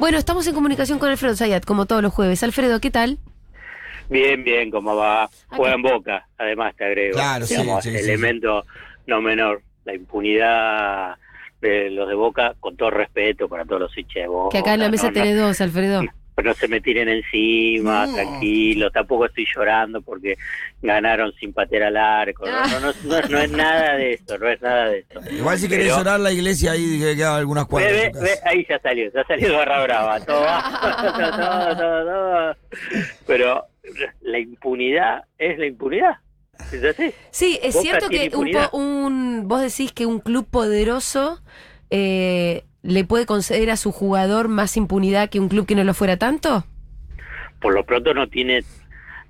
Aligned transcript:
Bueno, 0.00 0.16
estamos 0.16 0.46
en 0.46 0.54
comunicación 0.54 0.98
con 0.98 1.10
Alfredo 1.10 1.36
Zayat, 1.36 1.66
como 1.66 1.84
todos 1.84 2.02
los 2.02 2.14
jueves. 2.14 2.42
Alfredo, 2.42 2.80
¿qué 2.80 2.90
tal? 2.90 3.18
Bien, 4.08 4.42
bien, 4.42 4.70
¿cómo 4.70 4.96
va? 4.96 5.28
Juega 5.48 5.74
en 5.74 5.82
boca, 5.82 6.26
además 6.38 6.74
te 6.74 6.86
agrego. 6.86 7.16
Claro, 7.16 7.44
sí, 7.44 7.54
digamos, 7.54 7.84
sí, 7.84 7.90
sí. 7.90 7.98
elemento 7.98 8.64
no 9.06 9.20
menor. 9.20 9.60
La 9.84 9.94
impunidad 9.94 11.16
de 11.60 11.90
los 11.90 12.08
de 12.08 12.14
boca, 12.14 12.54
con 12.60 12.78
todo 12.78 12.88
respeto 12.88 13.46
para 13.46 13.66
todos 13.66 13.82
los 13.82 13.98
hinchas 13.98 14.22
de 14.22 14.28
boca. 14.28 14.52
Que 14.52 14.58
acá 14.60 14.72
en 14.72 14.80
la 14.80 14.88
mesa 14.88 15.08
no, 15.08 15.12
tenés 15.12 15.36
no, 15.36 15.48
dos, 15.48 15.60
Alfredo. 15.60 16.02
no 16.42 16.54
se 16.54 16.68
me 16.68 16.80
tiren 16.80 17.08
encima, 17.08 18.06
No. 18.06 18.14
tranquilo. 18.14 18.90
Tampoco 18.90 19.26
estoy 19.26 19.46
llorando 19.54 20.00
porque 20.02 20.36
ganaron 20.82 21.32
sin 21.40 21.52
patear 21.52 21.84
al 21.84 21.96
arco. 21.96 22.46
No, 22.46 22.66
no, 22.68 22.80
no, 22.80 22.92
no, 23.04 23.28
no 23.28 23.38
es 23.38 23.50
nada 23.50 23.96
de 23.96 24.12
eso, 24.14 24.38
no 24.38 24.48
es 24.48 24.60
nada 24.62 24.88
de 24.90 24.98
eso. 25.00 25.20
Igual 25.34 25.58
si 25.58 25.68
querés 25.68 25.86
Pero- 25.86 25.98
llorar 25.98 26.20
la 26.20 26.32
iglesia 26.32 26.72
ahí 26.72 26.98
que 27.00 27.16
queda 27.16 27.36
algunas 27.36 27.66
cuadras. 27.66 27.92
ve, 27.92 28.12
ve, 28.20 28.30
ahí 28.44 28.66
ya 28.68 28.78
salió, 28.80 29.10
ya 29.12 29.24
salió 29.24 29.56
barra 29.56 29.82
brava, 29.82 30.20
todo, 30.20 30.44
todo, 30.44 31.12
todo, 31.12 31.76
todo, 31.76 32.04
todo. 32.04 32.56
Pero 33.26 33.64
la 34.22 34.38
impunidad 34.38 35.24
es 35.38 35.58
la 35.58 35.66
impunidad. 35.66 36.16
¿Es 36.72 36.84
así? 36.84 37.12
Sí, 37.30 37.58
es 37.62 37.72
Boca 37.74 37.82
cierto 37.82 38.08
que 38.10 38.16
un, 38.18 38.22
impunidad. 38.24 38.70
po- 38.70 38.76
un- 38.76 39.48
vos 39.48 39.62
decís 39.62 39.92
que 39.92 40.04
un 40.06 40.20
club 40.20 40.46
poderoso 40.50 41.40
eh, 41.90 42.64
le 42.82 43.04
puede 43.04 43.26
conceder 43.26 43.70
a 43.70 43.76
su 43.76 43.92
jugador 43.92 44.48
más 44.48 44.76
impunidad 44.76 45.28
que 45.30 45.40
un 45.40 45.48
club 45.48 45.66
que 45.66 45.74
no 45.74 45.84
lo 45.84 45.94
fuera 45.94 46.16
tanto. 46.16 46.64
Por 47.60 47.74
lo 47.74 47.84
pronto 47.84 48.14
no 48.14 48.28
tiene... 48.28 48.64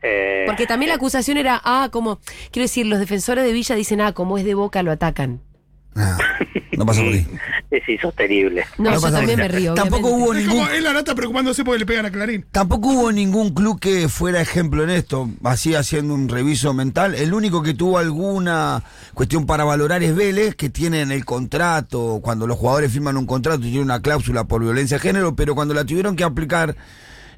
eh, 0.02 0.44
Porque 0.46 0.66
también 0.66 0.90
la 0.90 0.94
acusación 0.96 1.36
era, 1.36 1.60
ah, 1.64 1.88
como, 1.90 2.20
quiero 2.52 2.64
decir, 2.64 2.86
los 2.86 2.98
defensores 3.00 3.44
de 3.44 3.52
Villa 3.52 3.74
dicen, 3.74 4.00
ah, 4.00 4.12
como 4.12 4.38
es 4.38 4.44
de 4.44 4.54
boca, 4.54 4.82
lo 4.82 4.92
atacan. 4.92 5.40
Ah, 5.96 6.16
no 6.76 6.86
pasa 6.86 7.02
por 7.02 7.12
ahí. 7.12 7.26
es 7.70 7.88
insostenible. 7.88 8.64
No, 8.78 8.90
No 8.90 9.00
yo 9.00 9.10
también 9.12 9.38
me 9.38 9.48
río. 9.48 9.74
Tampoco 9.74 10.08
obviamente. 10.08 10.24
hubo 10.24 10.34
Es 10.34 10.38
ningún 10.46 10.58
como 10.64 10.70
él 10.76 10.84
la 10.84 10.92
nata 10.92 11.14
preocupándose 11.14 11.64
porque 11.64 11.78
le 11.78 11.86
pegan 11.86 12.06
a 12.06 12.10
Clarín. 12.10 12.44
Tampoco 12.50 12.88
hubo 12.88 13.12
ningún 13.12 13.54
club 13.54 13.78
que 13.78 14.08
fuera 14.08 14.40
ejemplo 14.40 14.82
en 14.82 14.90
esto, 14.90 15.28
así 15.44 15.74
haciendo 15.74 16.14
un 16.14 16.28
reviso 16.28 16.74
mental. 16.74 17.14
El 17.14 17.32
único 17.32 17.62
que 17.62 17.74
tuvo 17.74 17.98
alguna 17.98 18.82
cuestión 19.14 19.46
para 19.46 19.64
valorar 19.64 20.02
es 20.02 20.14
Vélez, 20.16 20.54
que 20.56 20.68
tiene 20.70 21.00
en 21.02 21.12
el 21.12 21.24
contrato, 21.24 22.20
cuando 22.22 22.46
los 22.46 22.56
jugadores 22.58 22.92
firman 22.92 23.16
un 23.16 23.26
contrato, 23.26 23.60
tiene 23.60 23.80
una 23.80 24.00
cláusula 24.02 24.44
por 24.44 24.62
violencia 24.62 24.96
de 24.96 25.00
género, 25.02 25.36
pero 25.36 25.54
cuando 25.54 25.72
la 25.74 25.84
tuvieron 25.84 26.16
que 26.16 26.24
aplicar, 26.24 26.74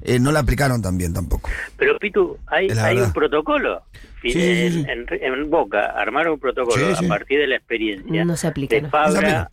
eh, 0.01 0.19
no 0.19 0.31
la 0.31 0.39
aplicaron 0.39 0.81
también 0.81 1.13
tampoco. 1.13 1.49
Pero 1.77 1.97
Pitu, 1.99 2.37
hay, 2.47 2.67
Es 2.67 2.77
un 2.77 3.13
protocolo. 3.13 3.81
Sí, 4.21 4.31
sí, 4.31 4.39
sí. 4.71 4.85
En, 4.87 5.05
en- 5.09 5.33
en 5.33 5.49
Boca 5.49 5.85
armaron 5.97 6.33
un 6.33 6.39
protocolo 6.39 6.75
Sí, 6.89 6.95
sí. 6.97 7.05
a 7.05 7.07
partir 7.09 7.39
de 7.39 7.47
la 7.47 7.57
experiencia 7.57 8.23
No 8.23 8.37
se 8.37 8.47
aplica, 8.47 8.75
de 8.75 8.81
¿no? 8.83 8.87
No 8.87 8.91
se 8.91 9.11
Fabra, 9.13 9.19
aplica. 9.41 9.51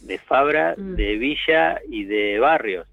De 0.00 0.18
Fabra, 0.18 0.74
Mm. 0.76 0.94
de 0.94 1.16
Villa 1.16 1.80
y 1.88 2.04
de 2.04 2.38
Barrios. 2.38 2.86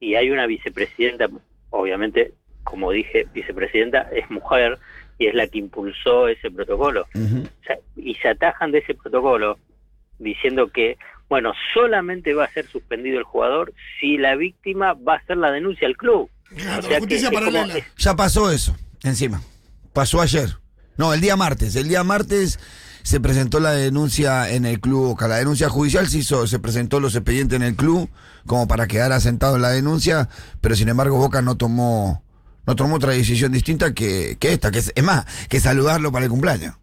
Y 0.00 0.14
hay 0.14 0.30
una 0.30 0.46
vicepresidenta, 0.46 1.28
obviamente, 1.70 2.32
como 2.64 2.90
dije, 2.92 3.26
vicepresidenta 3.34 4.08
es 4.14 4.30
mujer 4.30 4.78
y 5.18 5.26
es 5.26 5.34
la 5.34 5.46
que 5.48 5.58
impulsó 5.58 6.28
ese 6.28 6.50
protocolo. 6.50 7.06
Ujú. 7.14 7.42
O 7.42 7.64
sea, 7.66 7.76
y 7.96 8.14
se 8.16 8.28
atajan 8.28 8.72
de 8.72 8.78
ese 8.78 8.94
protocolo 8.94 9.58
diciendo 10.18 10.68
que, 10.68 10.96
bueno, 11.28 11.52
solamente 11.74 12.34
va 12.34 12.44
a 12.44 12.52
ser 12.52 12.66
suspendido 12.66 13.18
el 13.18 13.24
jugador 13.24 13.72
si 14.00 14.16
la 14.18 14.34
víctima 14.36 14.94
va 14.94 15.14
a 15.14 15.16
hacer 15.18 15.36
la 15.36 15.50
denuncia 15.50 15.86
al 15.86 15.96
club. 15.96 16.30
Claro, 16.56 16.78
O 16.80 16.82
sea 16.82 16.90
que 16.90 16.98
justicia 17.00 17.28
es 17.28 17.34
como- 17.34 17.46
paralela. 17.52 17.78
es- 17.78 17.94
Ya 17.96 18.14
pasó 18.16 18.50
eso, 18.50 18.76
encima. 19.04 19.40
Pasó 19.92 20.20
ayer. 20.20 20.48
No, 20.96 21.12
el 21.14 21.20
día 21.20 21.36
martes. 21.36 21.76
El 21.76 21.88
día 21.88 22.02
martes 22.04 22.58
se 23.02 23.20
presentó 23.20 23.60
la 23.60 23.72
denuncia 23.72 24.50
en 24.50 24.64
el 24.64 24.80
club 24.80 25.08
Boca. 25.08 25.28
La 25.28 25.36
denuncia 25.36 25.68
judicial 25.68 26.06
se 26.08 26.18
hizo, 26.18 26.46
se 26.46 26.58
presentó 26.58 27.00
los 27.00 27.14
expedientes 27.14 27.56
en 27.56 27.62
el 27.62 27.76
club 27.76 28.08
como 28.46 28.66
para 28.68 28.86
quedar 28.86 29.12
asentado 29.12 29.56
en 29.56 29.62
la 29.62 29.70
denuncia, 29.70 30.28
pero 30.60 30.74
sin 30.74 30.88
embargo 30.88 31.18
Boca 31.18 31.42
no 31.42 31.56
tomó 31.56 32.22
no 32.66 32.76
tomó 32.76 32.96
otra 32.96 33.12
decisión 33.12 33.52
distinta 33.52 33.94
que, 33.94 34.36
que 34.38 34.52
esta, 34.52 34.70
que 34.70 34.78
es, 34.78 34.92
es 34.94 35.02
más, 35.02 35.24
que 35.48 35.60
saludarlo 35.60 36.12
para 36.12 36.26
el 36.26 36.30
cumpleaños. 36.30 36.76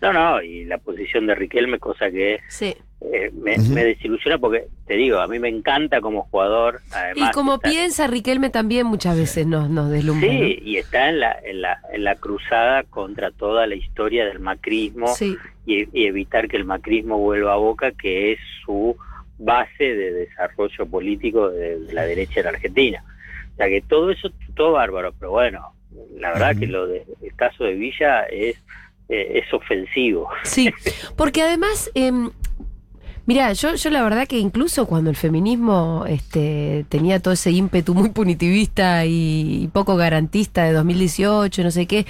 no, 0.00 0.12
no, 0.12 0.42
y 0.42 0.64
la 0.64 0.78
posición 0.78 1.26
de 1.26 1.34
Riquelme, 1.34 1.78
cosa 1.78 2.10
que 2.10 2.40
Sí. 2.48 2.74
Eh, 3.12 3.30
me, 3.34 3.56
me 3.58 3.84
desilusiona 3.84 4.38
porque, 4.38 4.66
te 4.86 4.94
digo, 4.94 5.18
a 5.18 5.26
mí 5.26 5.38
me 5.38 5.48
encanta 5.48 6.00
como 6.00 6.22
jugador. 6.24 6.80
Además, 6.92 7.30
Y 7.30 7.32
como 7.34 7.54
está- 7.56 7.68
piensa 7.70 8.06
Riquelme 8.06 8.50
también 8.50 8.86
muchas 8.86 9.16
veces 9.16 9.46
nos, 9.46 9.68
nos 9.70 9.90
deslumbra. 9.90 10.32
¿no? 10.32 10.38
Sí, 10.38 10.58
y 10.62 10.76
está 10.76 11.08
en 11.08 11.20
la, 11.20 11.36
en 11.44 11.62
la, 11.62 11.80
en 11.92 12.04
la 12.04 12.14
cruzada 12.16 12.84
contra 12.84 13.30
toda 13.30 13.66
la 13.66 13.74
historia 13.74 14.26
del 14.26 14.40
macrismo 14.40 15.08
Sí. 15.08 15.36
y, 15.66 15.88
y 15.98 16.06
evitar 16.06 16.48
que 16.48 16.56
el 16.56 16.64
macrismo 16.64 17.18
vuelva 17.18 17.54
a 17.54 17.56
Boca, 17.56 17.92
que 17.92 18.32
es 18.32 18.38
su 18.64 18.96
base 19.38 19.82
de 19.84 20.12
desarrollo 20.12 20.86
político 20.86 21.50
de, 21.50 21.78
de 21.80 21.92
la 21.92 22.04
derecha 22.04 22.40
en 22.40 22.46
Argentina. 22.46 23.04
O 23.54 23.56
sea 23.56 23.66
que 23.68 23.80
todo 23.82 24.10
eso, 24.10 24.30
todo 24.54 24.72
bárbaro, 24.72 25.12
pero 25.18 25.32
bueno, 25.32 25.74
la 26.18 26.30
verdad 26.32 26.56
que 26.56 26.66
lo 26.66 26.86
de, 26.86 27.04
el 27.22 27.34
caso 27.34 27.64
de 27.64 27.74
Villa 27.74 28.22
es, 28.24 28.56
eh, 29.08 29.42
es 29.44 29.52
ofensivo. 29.52 30.28
Sí, 30.44 30.70
porque 31.16 31.42
además, 31.42 31.90
eh, 31.94 32.12
mira, 33.32 33.54
yo, 33.54 33.74
yo 33.76 33.88
la 33.88 34.02
verdad 34.02 34.28
que 34.28 34.38
incluso 34.38 34.84
cuando 34.86 35.08
el 35.08 35.16
feminismo 35.16 36.04
este, 36.06 36.84
tenía 36.90 37.18
todo 37.18 37.32
ese 37.32 37.50
ímpetu 37.50 37.94
muy 37.94 38.10
punitivista 38.10 39.06
y, 39.06 39.62
y 39.62 39.68
poco 39.68 39.96
garantista 39.96 40.64
de 40.64 40.72
2018, 40.72 41.62
no 41.62 41.70
sé 41.70 41.86
qué, 41.86 42.04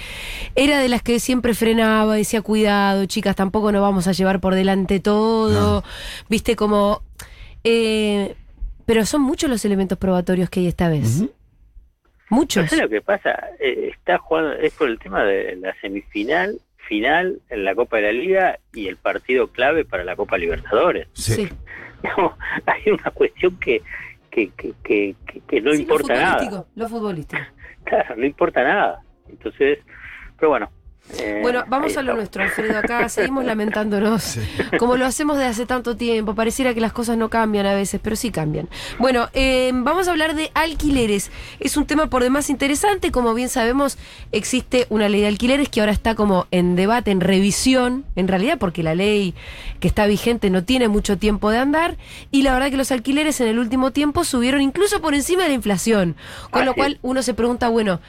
era 0.53 0.79
de 0.79 0.89
las 0.89 1.01
que 1.01 1.21
siempre 1.21 1.53
frenaba, 1.53 2.15
decía 2.15 2.41
cuidado, 2.41 3.05
chicas, 3.05 3.37
tampoco 3.37 3.71
nos 3.71 3.81
vamos 3.81 4.05
a 4.09 4.11
llevar 4.11 4.41
por 4.41 4.53
delante 4.53 4.99
todo, 4.99 5.85
viste 6.27 6.57
como... 6.57 7.01
eh, 7.63 8.35
pero 8.85 9.05
son 9.05 9.21
muchos 9.21 9.49
los 9.49 9.63
elementos 9.63 9.97
probatorios 9.97 10.49
que 10.49 10.59
hay 10.59 10.67
esta 10.67 10.89
vez. 10.89 11.21
Ujú. 11.21 11.31
Muchos. 12.29 12.69
¿Sabes 12.69 12.83
lo 12.83 12.89
que 12.89 13.01
pasa? 13.01 13.31
Eh, 13.61 13.91
está 13.93 14.17
jugando, 14.17 14.51
es 14.55 14.73
por 14.73 14.89
el 14.89 14.99
tema 14.99 15.23
de 15.23 15.55
la 15.55 15.73
semifinal, 15.79 16.59
final 16.87 17.41
en 17.49 17.65
la 17.65 17.75
Copa 17.75 17.97
de 17.97 18.03
la 18.03 18.11
Liga 18.11 18.59
y 18.73 18.87
el 18.87 18.97
partido 18.97 19.47
clave 19.47 19.85
para 19.85 20.03
la 20.03 20.15
Copa 20.15 20.37
Libertadores. 20.37 21.07
Sí. 21.13 21.49
No, 22.17 22.37
hay 22.65 22.91
una 22.91 23.11
cuestión 23.11 23.57
que, 23.61 23.81
que, 24.29 24.49
que, 24.49 24.73
que, 24.83 25.15
no 25.61 25.71
Sí, 25.71 25.77
lo 25.77 25.83
importa 25.83 26.13
nada. 26.15 26.65
Lo 26.75 26.89
futbolístico. 26.89 27.41
Claro, 27.85 28.17
no 28.17 28.25
importa 28.25 28.61
nada. 28.61 29.01
Entonces, 29.29 29.79
pero 30.37 30.49
bueno. 30.49 30.69
Eh, 31.11 31.39
Bueno, 31.41 31.63
vamos 31.67 31.95
a 31.97 32.01
lo 32.01 32.15
nuestro, 32.15 32.43
Alfredo. 32.43 32.77
Acá 32.77 33.07
seguimos 33.09 33.45
lamentándonos, 33.45 34.37
como 34.79 34.97
lo 34.97 35.05
hacemos 35.05 35.37
de 35.37 35.45
hace 35.45 35.65
tanto 35.65 35.95
tiempo. 35.95 36.35
Pareciera 36.35 36.73
que 36.73 36.81
las 36.81 36.93
cosas 36.93 37.17
no 37.17 37.29
cambian 37.29 37.65
a 37.65 37.73
veces, 37.73 37.99
pero 38.03 38.15
sí 38.15 38.31
cambian. 38.31 38.69
Bueno, 38.99 39.29
eh, 39.33 39.71
vamos 39.73 40.07
a 40.07 40.11
hablar 40.11 40.35
de 40.35 40.51
alquileres. 40.53 41.31
Es 41.59 41.77
un 41.77 41.85
tema 41.85 42.07
por 42.07 42.23
demás 42.23 42.49
interesante. 42.49 43.11
Como 43.11 43.33
bien 43.33 43.49
sabemos, 43.49 43.97
existe 44.31 44.87
una 44.89 45.09
ley 45.09 45.21
de 45.21 45.27
alquileres 45.27 45.69
que 45.69 45.79
ahora 45.79 45.91
está 45.91 46.15
como 46.15 46.47
en 46.51 46.75
debate, 46.75 47.11
en 47.11 47.21
revisión, 47.21 48.05
en 48.15 48.27
realidad, 48.27 48.57
porque 48.57 48.83
la 48.83 48.95
ley 48.95 49.33
que 49.79 49.87
está 49.87 50.05
vigente 50.07 50.49
no 50.49 50.63
tiene 50.63 50.87
mucho 50.87 51.17
tiempo 51.17 51.51
de 51.51 51.57
andar. 51.57 51.97
Y 52.31 52.43
la 52.43 52.53
verdad 52.53 52.69
que 52.69 52.77
los 52.77 52.91
alquileres 52.91 53.39
en 53.41 53.47
el 53.47 53.59
último 53.59 53.91
tiempo 53.91 54.23
subieron 54.23 54.61
incluso 54.61 55.01
por 55.01 55.13
encima 55.13 55.43
de 55.43 55.49
la 55.49 55.55
inflación. 55.55 56.15
Con 56.51 56.65
lo 56.65 56.73
cual 56.73 56.99
uno 57.01 57.21
se 57.23 57.33
pregunta, 57.33 57.69
bueno. 57.69 57.99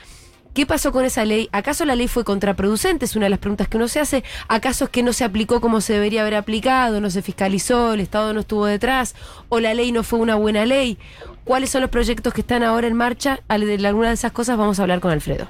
¿Qué 0.54 0.66
pasó 0.66 0.92
con 0.92 1.04
esa 1.04 1.24
ley? 1.24 1.48
¿Acaso 1.50 1.84
la 1.84 1.96
ley 1.96 2.06
fue 2.06 2.22
contraproducente? 2.24 3.04
Es 3.06 3.16
una 3.16 3.26
de 3.26 3.30
las 3.30 3.40
preguntas 3.40 3.66
que 3.66 3.76
uno 3.76 3.88
se 3.88 3.98
hace. 3.98 4.22
¿Acaso 4.46 4.84
es 4.84 4.90
que 4.90 5.02
no 5.02 5.12
se 5.12 5.24
aplicó 5.24 5.60
como 5.60 5.80
se 5.80 5.94
debería 5.94 6.20
haber 6.22 6.36
aplicado? 6.36 7.00
¿No 7.00 7.10
se 7.10 7.22
fiscalizó? 7.22 7.92
¿El 7.94 8.00
Estado 8.00 8.32
no 8.32 8.40
estuvo 8.40 8.64
detrás? 8.64 9.16
¿O 9.48 9.58
la 9.58 9.74
ley 9.74 9.90
no 9.90 10.04
fue 10.04 10.20
una 10.20 10.36
buena 10.36 10.64
ley? 10.64 10.96
¿Cuáles 11.42 11.70
son 11.70 11.80
los 11.80 11.90
proyectos 11.90 12.32
que 12.32 12.40
están 12.42 12.62
ahora 12.62 12.86
en 12.86 12.94
marcha? 12.94 13.40
De 13.48 13.86
alguna 13.86 14.08
de 14.08 14.14
esas 14.14 14.30
cosas 14.30 14.56
vamos 14.56 14.78
a 14.78 14.82
hablar 14.82 15.00
con 15.00 15.10
Alfredo. 15.10 15.48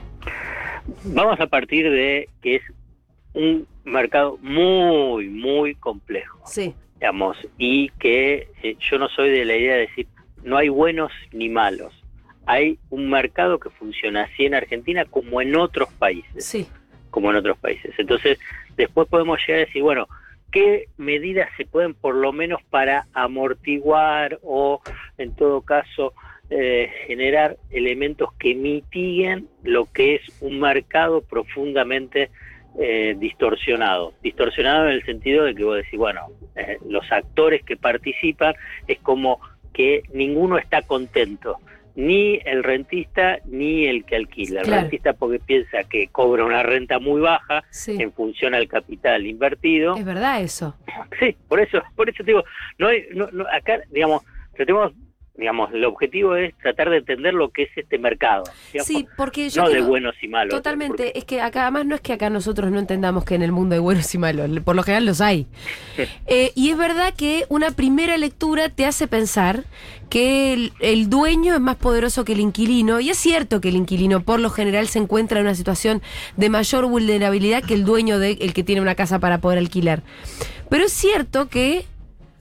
Vamos 1.04 1.38
a 1.38 1.46
partir 1.48 1.90
de 1.90 2.30
que 2.42 2.56
es 2.56 2.62
un 3.34 3.66
mercado 3.84 4.38
muy, 4.40 5.28
muy 5.28 5.74
complejo, 5.74 6.40
Sí. 6.46 6.74
digamos, 6.98 7.36
y 7.58 7.90
que 7.98 8.48
eh, 8.62 8.76
yo 8.90 8.98
no 8.98 9.08
soy 9.10 9.28
de 9.30 9.44
la 9.44 9.54
idea 9.56 9.74
de 9.74 9.80
decir 9.80 10.06
no 10.42 10.56
hay 10.56 10.68
buenos 10.70 11.12
ni 11.32 11.48
malos. 11.50 11.92
Hay 12.46 12.78
un 12.90 13.08
mercado 13.10 13.58
que 13.58 13.70
funciona 13.70 14.24
así 14.24 14.46
en 14.46 14.54
Argentina 14.54 15.04
como 15.04 15.40
en 15.40 15.56
otros 15.56 15.88
países. 15.94 16.44
Sí. 16.44 16.66
como 17.10 17.30
en 17.30 17.36
otros 17.36 17.56
países. 17.58 17.94
Entonces, 17.98 18.40
después 18.76 19.08
podemos 19.08 19.38
llegar 19.38 19.62
a 19.62 19.66
decir, 19.66 19.82
bueno, 19.82 20.08
¿qué 20.50 20.88
medidas 20.96 21.48
se 21.56 21.64
pueden 21.64 21.94
por 21.94 22.16
lo 22.16 22.32
menos 22.32 22.60
para 22.70 23.06
amortiguar 23.12 24.38
o, 24.42 24.80
en 25.16 25.34
todo 25.36 25.62
caso, 25.62 26.12
eh, 26.50 26.90
generar 27.06 27.56
elementos 27.70 28.32
que 28.34 28.54
mitiguen 28.54 29.48
lo 29.62 29.86
que 29.86 30.16
es 30.16 30.22
un 30.40 30.60
mercado 30.60 31.22
profundamente 31.22 32.30
eh, 32.80 33.14
distorsionado? 33.18 34.14
Distorsionado 34.22 34.86
en 34.86 34.94
el 34.94 35.04
sentido 35.04 35.44
de 35.44 35.54
que 35.54 35.64
vos 35.64 35.76
decís, 35.76 35.98
bueno, 35.98 36.26
eh, 36.56 36.78
los 36.88 37.10
actores 37.12 37.62
que 37.64 37.76
participan 37.76 38.54
es 38.86 38.98
como 38.98 39.40
que 39.72 40.02
ninguno 40.12 40.58
está 40.58 40.82
contento 40.82 41.58
ni 41.96 42.40
el 42.44 42.64
rentista 42.64 43.38
ni 43.46 43.86
el 43.86 44.04
que 44.04 44.16
alquila. 44.16 44.62
El 44.62 44.66
rentista 44.66 45.12
porque 45.12 45.38
piensa 45.38 45.84
que 45.84 46.08
cobra 46.08 46.44
una 46.44 46.62
renta 46.62 46.98
muy 46.98 47.20
baja 47.20 47.62
Sí. 47.70 47.96
en 48.00 48.12
función 48.12 48.54
al 48.54 48.66
capital 48.68 49.26
invertido. 49.26 49.96
Es 49.96 50.04
verdad 50.04 50.42
eso. 50.42 50.76
Sí, 51.20 51.36
por 51.48 51.60
eso, 51.60 51.82
por 51.94 52.08
eso 52.08 52.18
te 52.18 52.30
digo, 52.32 52.44
no 52.78 52.88
hay, 52.88 53.04
no, 53.14 53.28
no, 53.32 53.44
acá, 53.52 53.80
digamos, 53.90 54.22
tenemos 54.56 54.92
digamos, 55.36 55.72
el 55.72 55.84
objetivo 55.84 56.36
es 56.36 56.56
tratar 56.58 56.90
de 56.90 56.98
entender 56.98 57.34
lo 57.34 57.50
que 57.50 57.64
es 57.64 57.70
este 57.76 57.98
mercado. 57.98 58.44
digamos, 58.72 58.86
Sí, 58.86 59.06
porque 59.16 59.48
yo 59.48 59.64
no 59.64 59.70
de 59.70 59.80
buenos 59.80 60.14
y 60.22 60.28
malos. 60.28 60.54
Totalmente, 60.54 61.18
es 61.18 61.24
que 61.24 61.40
acá 61.40 61.62
además 61.62 61.86
no 61.86 61.96
es 61.96 62.00
que 62.00 62.12
acá 62.12 62.30
nosotros 62.30 62.70
no 62.70 62.78
entendamos 62.78 63.24
que 63.24 63.34
en 63.34 63.42
el 63.42 63.50
mundo 63.50 63.74
hay 63.74 63.80
buenos 63.80 64.14
y 64.14 64.18
malos, 64.18 64.48
por 64.60 64.76
lo 64.76 64.84
general 64.84 65.06
los 65.06 65.20
hay. 65.20 65.46
Eh, 66.26 66.52
y 66.54 66.70
es 66.70 66.76
verdad 66.76 67.14
que 67.14 67.46
una 67.48 67.72
primera 67.72 68.16
lectura 68.16 68.68
te 68.68 68.86
hace 68.86 69.08
pensar 69.08 69.64
que 70.08 70.52
el, 70.52 70.72
el 70.78 71.10
dueño 71.10 71.54
es 71.54 71.60
más 71.60 71.76
poderoso 71.76 72.24
que 72.24 72.34
el 72.34 72.40
inquilino, 72.40 73.00
y 73.00 73.10
es 73.10 73.18
cierto 73.18 73.60
que 73.60 73.70
el 73.70 73.76
inquilino 73.76 74.20
por 74.20 74.38
lo 74.38 74.50
general 74.50 74.86
se 74.86 75.00
encuentra 75.00 75.40
en 75.40 75.46
una 75.46 75.56
situación 75.56 76.00
de 76.36 76.48
mayor 76.48 76.86
vulnerabilidad 76.86 77.64
que 77.64 77.74
el 77.74 77.84
dueño 77.84 78.20
de 78.20 78.32
el 78.40 78.54
que 78.54 78.62
tiene 78.62 78.80
una 78.80 78.94
casa 78.94 79.18
para 79.18 79.38
poder 79.38 79.58
alquilar. 79.58 80.02
Pero 80.70 80.84
es 80.84 80.92
cierto 80.92 81.48
que 81.48 81.86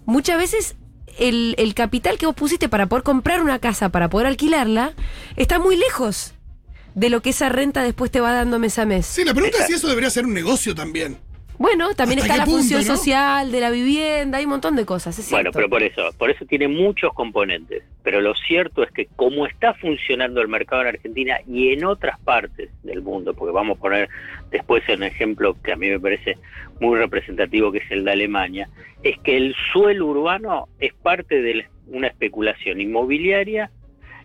muchas 0.06 0.38
veces 0.38 0.76
el, 1.20 1.56
el 1.58 1.74
capital 1.74 2.18
que 2.18 2.26
vos 2.26 2.36
pusiste 2.36 2.70
para 2.70 2.88
poder 2.88 3.04
comprar 3.04 3.42
una 3.42 3.60
casa, 3.60 3.90
para 3.90 4.10
poder 4.10 4.28
alquilarla, 4.28 4.94
está 5.36 5.60
muy 5.60 5.76
lejos 5.76 6.34
de 6.96 7.10
lo 7.10 7.22
que 7.22 7.32
esa 7.32 7.50
renta 7.50 7.84
después 7.84 8.12
te 8.12 8.22
va 8.22 8.34
dando 8.34 8.60
mes 8.60 8.78
a 8.80 8.86
mes. 8.86 9.06
Sí, 9.06 9.24
la 9.24 9.34
pregunta 9.34 9.60
es 9.60 9.68
si 9.68 9.74
eso 9.74 9.88
debería 9.88 10.10
ser 10.10 10.26
un 10.26 10.34
negocio 10.34 10.76
también. 10.76 11.18
Bueno, 11.64 11.96
también 11.96 12.20
¿Hasta 12.20 12.34
está 12.34 12.38
la 12.40 12.44
punto, 12.44 12.58
función 12.58 12.82
no? 12.82 12.98
social 12.98 13.50
de 13.50 13.62
la 13.62 13.70
vivienda, 13.70 14.38
hay 14.38 14.44
un 14.44 14.50
montón 14.50 14.76
de 14.76 14.86
cosas, 14.86 15.18
es 15.18 15.32
Bueno, 15.32 15.50
pero 15.54 15.70
por 15.70 15.82
eso, 15.82 16.10
por 16.18 16.30
eso 16.30 16.46
tiene 16.46 16.68
muchos 16.68 17.14
componentes. 17.14 17.84
Pero 18.04 18.20
lo 18.20 18.36
cierto 18.36 18.84
es 18.84 18.92
que 18.92 19.06
como 19.16 19.48
está 19.48 19.74
funcionando 19.76 20.42
el 20.42 20.50
mercado 20.50 20.82
en 20.82 20.90
Argentina 20.90 21.38
y 21.48 21.72
en 21.72 21.86
otras 21.86 22.20
partes 22.20 22.70
del 22.84 23.02
mundo, 23.02 23.34
porque 23.34 23.54
vamos 23.54 23.78
a 23.78 23.82
poner 23.82 24.10
después 24.52 24.84
un 24.90 25.04
ejemplo 25.04 25.56
que 25.64 25.72
a 25.72 25.78
mí 25.78 25.88
me 25.88 26.02
parece 26.02 26.38
muy 26.82 26.98
representativo, 26.98 27.72
que 27.72 27.78
es 27.78 27.90
el 27.92 28.04
de 28.04 28.12
Alemania, 28.12 28.68
es 29.02 29.18
que 29.20 29.38
el 29.38 29.56
suelo 29.72 30.08
urbano 30.08 30.68
es 30.82 30.94
parte 30.94 31.42
de 31.42 31.66
una 31.88 32.08
especulación 32.08 32.82
inmobiliaria 32.82 33.72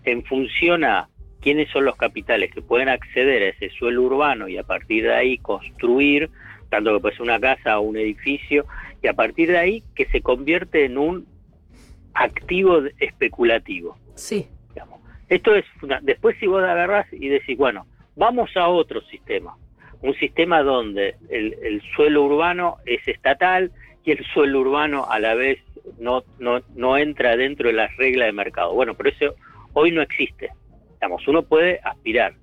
en 0.04 0.24
función 0.24 0.82
a 0.82 1.08
quiénes 1.40 1.70
son 1.70 1.84
los 1.84 1.94
capitales 1.94 2.50
que 2.52 2.62
pueden 2.62 2.88
acceder 2.88 3.44
a 3.44 3.48
ese 3.50 3.70
suelo 3.78 4.02
urbano 4.02 4.48
y 4.48 4.58
a 4.58 4.64
partir 4.64 5.04
de 5.04 5.14
ahí 5.14 5.38
construir, 5.38 6.30
tanto 6.70 6.94
que 6.94 7.00
puede 7.00 7.14
ser 7.16 7.22
una 7.22 7.40
casa 7.40 7.78
o 7.78 7.82
un 7.82 7.96
edificio, 7.96 8.66
y 9.02 9.06
a 9.08 9.12
partir 9.14 9.48
de 9.50 9.58
ahí 9.58 9.82
que 9.94 10.06
se 10.06 10.20
convierte 10.20 10.84
en 10.84 10.98
un 10.98 11.26
activo 12.14 12.82
especulativo. 12.98 13.96
Sí, 14.14 14.48
digamos. 14.70 15.00
Esto 15.28 15.54
es, 15.54 15.64
una- 15.82 16.00
después 16.02 16.36
si 16.40 16.46
vos 16.46 16.62
agarrás 16.62 17.06
y 17.12 17.28
decís, 17.28 17.56
bueno, 17.56 17.86
vamos 18.16 18.50
a 18.56 18.68
otro 18.68 19.00
sistema, 19.02 19.54
un 20.02 20.14
sistema 20.14 20.62
donde 20.62 21.16
el, 21.30 21.54
el 21.62 21.82
suelo 21.94 22.24
urbano 22.24 22.76
es 22.86 23.06
estatal 23.06 23.70
y 24.04 24.12
el 24.12 24.24
suelo 24.32 24.60
urbano 24.60 25.06
a 25.10 25.18
la 25.20 25.34
vez 25.34 25.58
no, 25.98 26.22
no, 26.38 26.60
no 26.74 26.96
entra 26.98 27.36
dentro 27.36 27.68
de 27.68 27.74
las 27.74 27.96
reglas 27.96 28.26
de 28.26 28.32
mercado. 28.32 28.74
Bueno, 28.74 28.94
pero 28.94 29.10
eso 29.10 29.34
hoy 29.74 29.90
no 29.92 30.02
existe. 30.02 30.50
Digamos, 30.94 31.26
uno 31.28 31.42
puede 31.42 31.80
aspirar 31.82 32.34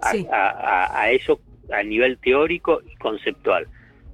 a, 0.00 0.10
Sí. 0.10 0.26
a- 0.32 0.50
a- 0.50 1.00
a 1.02 1.10
eso 1.10 1.40
a 1.72 1.82
nivel 1.82 2.18
teórico 2.18 2.80
y 2.90 2.96
conceptual, 2.96 3.66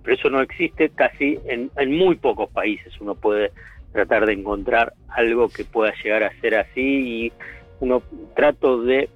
pero 0.03 0.17
eso 0.17 0.31
no 0.31 0.41
existe 0.41 0.91
casi 0.91 1.39
en, 1.47 1.71
en 1.77 1.97
muy 1.97 2.17
pocos 2.17 2.51
países. 2.51 2.93
Uno 3.01 3.15
puede 3.15 3.51
tratar 3.93 4.27
de 4.27 4.35
encontrar 4.35 4.93
algo 5.09 5.49
que 5.49 5.65
pueda 5.65 5.93
llegar 6.03 6.23
a 6.23 6.41
ser 6.41 6.55
así 6.55 6.81
y 6.81 7.33
uno 7.81 8.03
trato 8.35 8.83
de 8.83 9.09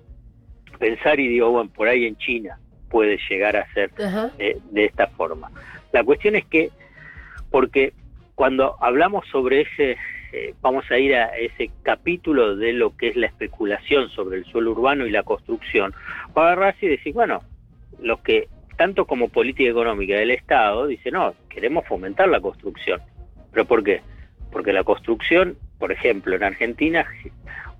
pensar 0.78 1.20
y 1.20 1.28
digo, 1.28 1.50
bueno, 1.50 1.70
por 1.74 1.88
ahí 1.88 2.06
en 2.06 2.16
China 2.16 2.58
puede 2.88 3.18
llegar 3.28 3.56
a 3.56 3.72
ser 3.72 3.90
ajá. 4.02 4.30
de, 4.38 4.58
de 4.70 4.84
esta 4.86 5.06
forma. 5.08 5.50
La 5.92 6.02
cuestión 6.02 6.34
es 6.36 6.44
que, 6.46 6.70
porque 7.50 7.92
cuando 8.34 8.76
hablamos 8.80 9.26
sobre 9.28 9.62
ese, 9.62 9.96
eh, 10.32 10.54
vamos 10.62 10.90
a 10.90 10.98
ir 10.98 11.14
a 11.14 11.36
ese 11.36 11.70
capítulo 11.82 12.56
de 12.56 12.72
lo 12.72 12.96
que 12.96 13.08
es 13.08 13.16
la 13.16 13.26
especulación 13.26 14.08
sobre 14.10 14.38
el 14.38 14.44
suelo 14.46 14.70
urbano 14.70 15.06
y 15.06 15.10
la 15.10 15.22
construcción, 15.24 15.92
va 16.36 16.44
a 16.44 16.52
agarrarse 16.52 16.86
y 16.86 16.88
decir, 16.88 17.12
bueno, 17.12 17.42
los 18.02 18.20
que, 18.20 18.48
tanto 18.76 19.06
como 19.06 19.28
política 19.28 19.70
económica 19.70 20.14
del 20.16 20.30
Estado, 20.30 20.86
dice, 20.86 21.10
no, 21.10 21.34
queremos 21.48 21.86
fomentar 21.86 22.28
la 22.28 22.40
construcción. 22.40 23.00
¿Pero 23.52 23.64
por 23.64 23.82
qué? 23.84 24.02
Porque 24.52 24.72
la 24.72 24.84
construcción, 24.84 25.56
por 25.78 25.92
ejemplo, 25.92 26.34
en 26.36 26.42
Argentina, 26.44 27.06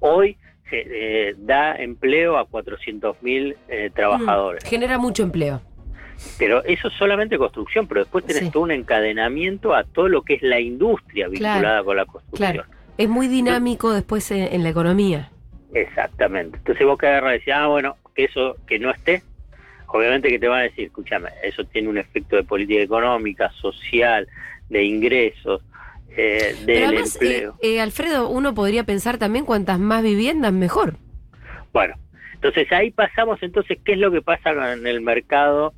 hoy 0.00 0.36
eh, 0.72 1.34
da 1.38 1.74
empleo 1.76 2.38
a 2.38 2.46
400.000 2.46 3.56
eh, 3.68 3.90
trabajadores. 3.94 4.64
Mm, 4.64 4.68
Genera 4.68 4.98
mucho 4.98 5.22
empleo. 5.22 5.60
Pero 6.38 6.62
eso 6.64 6.88
es 6.88 6.94
solamente 6.94 7.38
construcción, 7.38 7.88
pero 7.88 8.02
después 8.02 8.24
tenés 8.26 8.44
Sí. 8.44 8.50
todo 8.50 8.64
un 8.64 8.70
encadenamiento 8.70 9.74
a 9.74 9.84
todo 9.84 10.06
lo 10.08 10.22
que 10.22 10.34
es 10.34 10.42
la 10.42 10.60
industria 10.60 11.28
vinculada 11.28 11.60
Claro, 11.60 11.84
con 11.86 11.96
la 11.96 12.04
construcción. 12.04 12.52
Claro. 12.52 12.68
Es 12.98 13.08
muy 13.08 13.26
dinámico 13.28 13.92
después 13.92 14.30
en, 14.30 14.52
en 14.52 14.62
la 14.62 14.68
economía. 14.68 15.30
Exactamente. 15.72 16.58
Entonces 16.58 16.86
vos 16.86 16.98
que 16.98 17.06
agarras 17.06 17.30
y 17.30 17.38
decís, 17.38 17.54
ah, 17.54 17.66
bueno, 17.68 17.96
que 18.14 18.24
eso 18.24 18.56
que 18.66 18.78
no 18.78 18.90
esté, 18.90 19.22
obviamente 19.92 20.28
que 20.28 20.38
te 20.38 20.48
van 20.48 20.60
a 20.60 20.62
decir, 20.64 20.86
escúchame, 20.86 21.30
eso 21.42 21.64
tiene 21.64 21.88
un 21.88 21.98
efecto 21.98 22.36
de 22.36 22.44
política 22.44 22.82
económica, 22.82 23.50
social, 23.52 24.26
de 24.68 24.84
ingresos, 24.84 25.62
eh, 26.16 26.56
Pero 26.66 26.90
del 26.90 26.98
eh, 26.98 27.02
empleo. 27.04 27.56
eh, 27.62 27.80
Alfredo, 27.80 28.28
uno 28.28 28.54
podría 28.54 28.84
pensar 28.84 29.18
también 29.18 29.44
cuantas 29.44 29.78
más 29.78 30.02
viviendas, 30.02 30.52
mejor. 30.52 30.96
Bueno, 31.72 31.94
entonces 32.34 32.70
ahí 32.72 32.90
pasamos 32.90 33.42
entonces 33.42 33.78
qué 33.84 33.92
es 33.92 33.98
lo 33.98 34.10
que 34.10 34.22
pasa 34.22 34.72
en 34.72 34.86
el 34.86 35.00
mercado, 35.00 35.72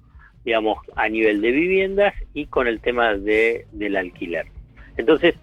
digamos, 0.44 0.78
a 0.96 1.08
nivel 1.08 1.40
de 1.40 1.50
viviendas 1.50 2.14
y 2.34 2.46
con 2.46 2.66
el 2.66 2.80
tema 2.80 3.14
de, 3.14 3.66
del 3.72 3.96
alquiler. 3.96 4.46
Entonces, 4.96 5.34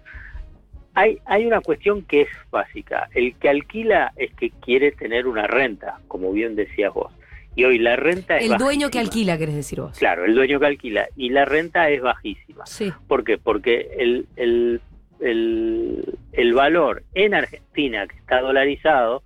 hay, 0.94 1.18
hay 1.24 1.46
una 1.46 1.60
cuestión 1.60 2.02
que 2.02 2.22
es 2.22 2.28
básica. 2.50 3.08
El 3.14 3.34
que 3.36 3.48
alquila 3.48 4.12
es 4.16 4.32
que 4.34 4.50
quiere 4.50 4.92
tener 4.92 5.26
una 5.26 5.46
renta, 5.46 6.00
como 6.08 6.32
bien 6.32 6.56
decías 6.56 6.92
vos. 6.92 7.12
Y 7.56 7.64
hoy 7.64 7.78
la 7.78 7.96
renta 7.96 8.36
es 8.36 8.50
El 8.50 8.58
dueño 8.58 8.90
que 8.90 8.98
alquila, 9.00 9.36
querés 9.36 9.56
decir 9.56 9.80
vos. 9.80 9.98
Claro, 9.98 10.24
el 10.24 10.34
dueño 10.34 10.60
que 10.60 10.66
alquila. 10.66 11.08
Y 11.16 11.30
la 11.30 11.44
renta 11.44 11.88
es 11.90 12.00
bajísima. 12.00 12.64
Sí, 12.66 12.92
¿Por 13.08 13.24
qué? 13.24 13.38
Porque 13.38 13.90
el, 13.98 14.26
el, 14.36 14.80
el, 15.20 16.18
el 16.32 16.54
valor 16.54 17.02
en 17.14 17.34
Argentina, 17.34 18.06
que 18.06 18.16
está 18.16 18.40
dolarizado, 18.40 19.22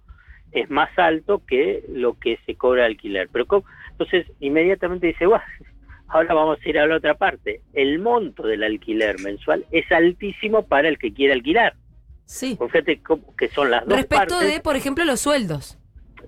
es 0.53 0.71
más 0.71 0.91
alto 0.99 1.43
que 1.47 1.85
lo 1.89 2.19
que 2.19 2.39
se 2.47 2.55
cobra 2.55 2.87
alquiler. 2.87 3.29
Pero 3.31 3.47
¿cómo? 3.47 3.65
entonces 3.91 4.27
inmediatamente 4.41 5.09
dice, 5.09 5.27
"Buah, 5.27 5.43
ahora 6.09 6.35
vamos 6.35 6.59
a 6.65 6.69
ir 6.69 6.79
a 6.79 6.87
la 6.87 6.97
otra 6.97 7.15
parte. 7.15 7.61
El 7.75 7.99
monto 7.99 8.45
del 8.47 8.63
alquiler 8.63 9.19
mensual 9.21 9.67
es 9.71 9.91
altísimo 9.93 10.67
para 10.67 10.89
el 10.89 10.99
que 10.99 11.13
quiere 11.13 11.33
alquilar. 11.35 11.75
sí. 12.25 12.57
Fíjate 12.59 13.01
que 13.37 13.49
son 13.49 13.71
las 13.71 13.85
dos 13.87 13.99
Respecto 13.99 14.35
partes 14.35 14.55
de, 14.55 14.61
por 14.61 14.77
ejemplo, 14.77 15.05
los 15.05 15.21
sueldos. 15.21 15.79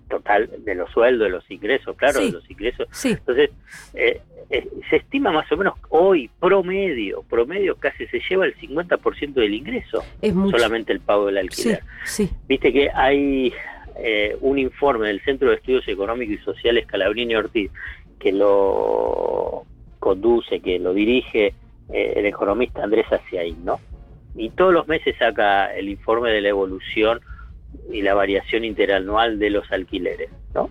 Total 0.08 0.48
de 0.64 0.74
los 0.74 0.90
sueldos, 0.90 1.26
de 1.26 1.30
los 1.32 1.50
ingresos, 1.50 1.96
claro, 1.96 2.20
Sí. 2.20 2.26
de 2.26 2.32
los 2.32 2.50
ingresos 2.50 2.88
Sí, 2.92 3.10
entonces, 3.10 3.50
eh, 3.94 4.20
eh, 4.50 4.68
se 4.88 4.96
estima 4.96 5.32
más 5.32 5.50
o 5.50 5.56
menos 5.56 5.74
hoy, 5.88 6.30
promedio, 6.40 7.22
promedio 7.28 7.74
casi 7.76 8.06
se 8.06 8.20
lleva 8.28 8.44
el 8.46 8.54
50% 8.56 9.40
del 9.40 9.54
ingreso, 9.54 10.04
es 10.22 10.34
mucho. 10.34 10.56
solamente 10.56 10.92
el 10.92 11.00
pago 11.00 11.26
del 11.26 11.38
alquiler. 11.38 11.80
sí. 12.04 12.30
Viste 12.48 12.72
que 12.72 12.88
hay 12.94 13.52
eh, 13.98 14.36
un 14.42 14.58
informe 14.58 15.08
del 15.08 15.20
Centro 15.22 15.48
de 15.50 15.56
Estudios 15.56 15.88
Económicos 15.88 16.34
y 16.34 16.38
Sociales 16.44 16.86
Calabrini 16.86 17.34
Ortiz, 17.34 17.70
que 18.18 18.30
lo 18.32 19.64
conduce, 19.98 20.60
que 20.60 20.78
lo 20.78 20.92
dirige 20.94 21.54
eh, 21.92 22.12
el 22.16 22.26
economista 22.26 22.82
Andrés 22.84 23.06
Aciaín, 23.10 23.64
¿no? 23.64 23.80
Y 24.36 24.50
todos 24.50 24.72
los 24.72 24.86
meses 24.86 25.16
saca 25.18 25.74
el 25.74 25.88
informe 25.88 26.30
de 26.30 26.40
la 26.42 26.48
evolución 26.50 27.20
y 27.92 28.02
la 28.02 28.14
variación 28.14 28.64
interanual 28.64 29.38
de 29.38 29.50
los 29.50 29.70
alquileres, 29.72 30.30
¿no? 30.54 30.70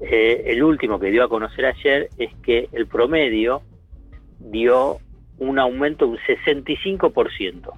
Eh, 0.00 0.44
el 0.46 0.62
último 0.62 0.98
que 0.98 1.10
dio 1.10 1.24
a 1.24 1.28
conocer 1.28 1.66
ayer 1.66 2.08
es 2.18 2.30
que 2.42 2.68
el 2.72 2.86
promedio 2.86 3.62
dio 4.40 4.98
un 5.38 5.58
aumento 5.58 6.06
de 6.06 6.12
un 6.12 6.18
65%, 6.18 7.72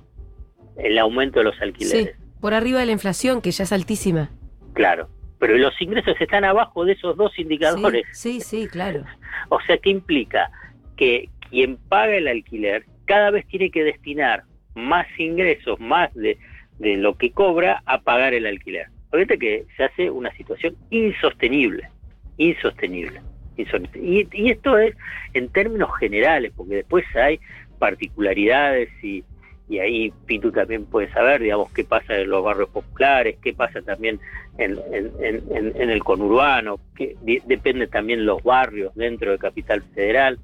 el 0.78 0.98
aumento 0.98 1.38
de 1.40 1.44
los 1.44 1.56
Sí, 1.56 1.62
alquileres. 1.62 2.16
por 2.40 2.54
arriba 2.54 2.80
de 2.80 2.86
la 2.86 2.92
inflación, 2.92 3.40
que 3.40 3.50
ya 3.50 3.64
es 3.64 3.72
altísima. 3.72 4.30
Claro, 4.72 5.08
pero 5.38 5.56
los 5.56 5.80
ingresos 5.80 6.14
están 6.20 6.44
abajo 6.44 6.84
de 6.84 6.92
esos 6.92 7.16
dos 7.16 7.38
indicadores. 7.38 8.04
Sí, 8.12 8.40
sí, 8.40 8.62
sí, 8.62 8.68
claro. 8.68 9.04
O 9.48 9.60
sea, 9.60 9.78
¿qué 9.78 9.90
implica? 9.90 10.50
Que 10.96 11.28
quien 11.50 11.76
paga 11.76 12.16
el 12.16 12.26
alquiler 12.26 12.84
cada 13.04 13.30
vez 13.30 13.46
tiene 13.46 13.70
que 13.70 13.84
destinar 13.84 14.42
más 14.74 15.06
ingresos, 15.18 15.78
más 15.78 16.12
de, 16.14 16.36
de 16.78 16.96
lo 16.96 17.14
que 17.16 17.30
cobra, 17.30 17.82
a 17.86 18.00
pagar 18.00 18.34
el 18.34 18.46
alquiler. 18.46 18.86
Fíjate 19.12 19.38
que 19.38 19.64
se 19.76 19.84
hace 19.84 20.10
una 20.10 20.30
situación 20.36 20.76
insostenible, 20.90 21.88
insostenible. 22.36 23.20
insostenible. 23.56 24.28
Y, 24.32 24.50
esto 24.50 24.76
es 24.78 24.94
en 25.32 25.48
términos 25.48 25.90
generales, 25.98 26.52
porque 26.54 26.76
después 26.76 27.04
hay 27.14 27.40
particularidades 27.78 28.88
y, 29.02 29.24
y 29.68 29.78
ahí 29.78 30.12
Pitu 30.26 30.52
también 30.52 30.84
puede 30.84 31.10
saber, 31.12 31.40
digamos, 31.40 31.72
qué 31.72 31.84
pasa 31.84 32.16
en 32.16 32.28
los 32.28 32.44
barrios 32.44 32.68
populares, 32.68 33.36
qué 33.42 33.52
pasa 33.54 33.80
también 33.82 34.20
en, 34.58 34.78
en- 34.92 35.90
el 35.90 36.04
conurbano, 36.04 36.78
que 36.94 37.16
de- 37.22 37.42
depende 37.46 37.86
también 37.86 38.26
los 38.26 38.42
barrios 38.42 38.94
dentro 38.94 39.32
de 39.32 39.38
Capital 39.38 39.82
Federal. 39.94 40.38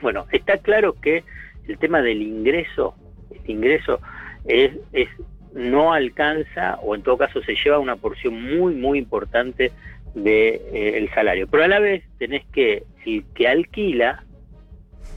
Bueno, 0.00 0.26
está 0.32 0.56
claro 0.58 0.94
que 1.00 1.24
el 1.68 1.78
tema 1.78 2.00
del 2.02 2.22
ingreso, 2.22 2.94
este 3.30 3.52
ingreso 3.52 4.00
es, 4.46 4.72
es 4.92 5.08
no 5.54 5.92
alcanza 5.92 6.76
o 6.82 6.94
en 6.94 7.02
todo 7.02 7.18
caso 7.18 7.42
se 7.42 7.54
lleva 7.54 7.78
una 7.78 7.96
porción 7.96 8.34
muy, 8.58 8.74
muy 8.74 8.98
importante 8.98 9.72
del 10.14 10.24
de, 10.24 10.98
el 10.98 11.10
salario. 11.14 11.46
Pero 11.48 11.64
a 11.64 11.68
la 11.68 11.78
vez 11.78 12.04
tenés 12.18 12.44
que 12.52 12.84
el 13.06 13.24
que 13.34 13.48
alquila, 13.48 14.24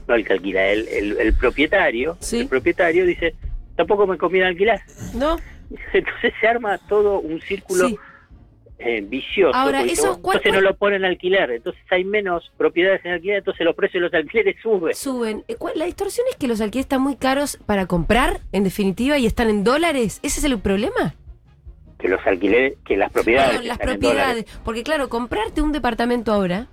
no 0.08 0.14
el 0.14 0.24
que 0.24 0.32
alquila, 0.34 0.66
el, 0.68 0.88
el, 0.88 1.18
el 1.18 1.34
propietario, 1.34 2.16
Sí. 2.20 2.40
el 2.40 2.48
propietario 2.48 3.04
dice, 3.06 3.34
tampoco 3.76 4.06
me 4.06 4.18
conviene 4.18 4.46
alquilar. 4.48 4.80
¿No? 5.14 5.36
Entonces 5.92 6.32
se 6.40 6.46
arma 6.46 6.78
todo 6.88 7.20
un 7.20 7.40
círculo 7.40 7.88
Sí. 7.88 7.98
Eh, 8.78 9.00
vicioso. 9.00 9.56
Ahora, 9.56 9.78
porque 9.78 9.92
eso, 9.94 10.08
vos- 10.08 10.18
¿cuál- 10.18 10.36
entonces 10.38 10.62
no 10.62 10.68
lo 10.68 10.76
ponen 10.76 11.04
a 11.04 11.08
alquiler, 11.08 11.50
entonces 11.50 11.80
hay 11.90 12.04
menos 12.04 12.50
propiedades 12.58 13.04
en 13.04 13.12
alquiler, 13.12 13.38
entonces 13.38 13.64
los 13.64 13.74
precios 13.74 14.02
de 14.02 14.08
los 14.08 14.14
alquileres 14.14 14.56
suben. 14.62 14.94
Suben. 14.94 15.44
Eh, 15.48 15.54
¿cuál- 15.56 15.74
La 15.76 15.86
distorsión 15.86 16.26
es 16.30 16.36
que 16.36 16.46
los 16.48 16.60
alquileres 16.60 16.84
están 16.84 17.00
muy 17.02 17.16
caros 17.16 17.58
para 17.66 17.86
comprar, 17.86 18.40
en 18.52 18.64
definitiva, 18.64 19.16
y 19.18 19.26
están 19.26 19.48
en 19.48 19.64
dólares. 19.64 20.20
¿Ese 20.22 20.40
es 20.40 20.44
el 20.44 20.58
problema? 20.58 21.14
Que 21.98 22.08
los 22.08 22.20
alquileres, 22.26 22.74
que 22.84 22.98
las 22.98 23.10
propiedades. 23.10 23.64
Las 23.64 23.78
están 23.78 23.88
en 23.88 23.98
propiedades. 24.00 24.44
dólares. 24.44 24.60
Porque 24.62 24.82
claro, 24.82 25.08
comprarte 25.08 25.62
un 25.62 25.72
departamento 25.72 26.30
ahora 26.30 26.66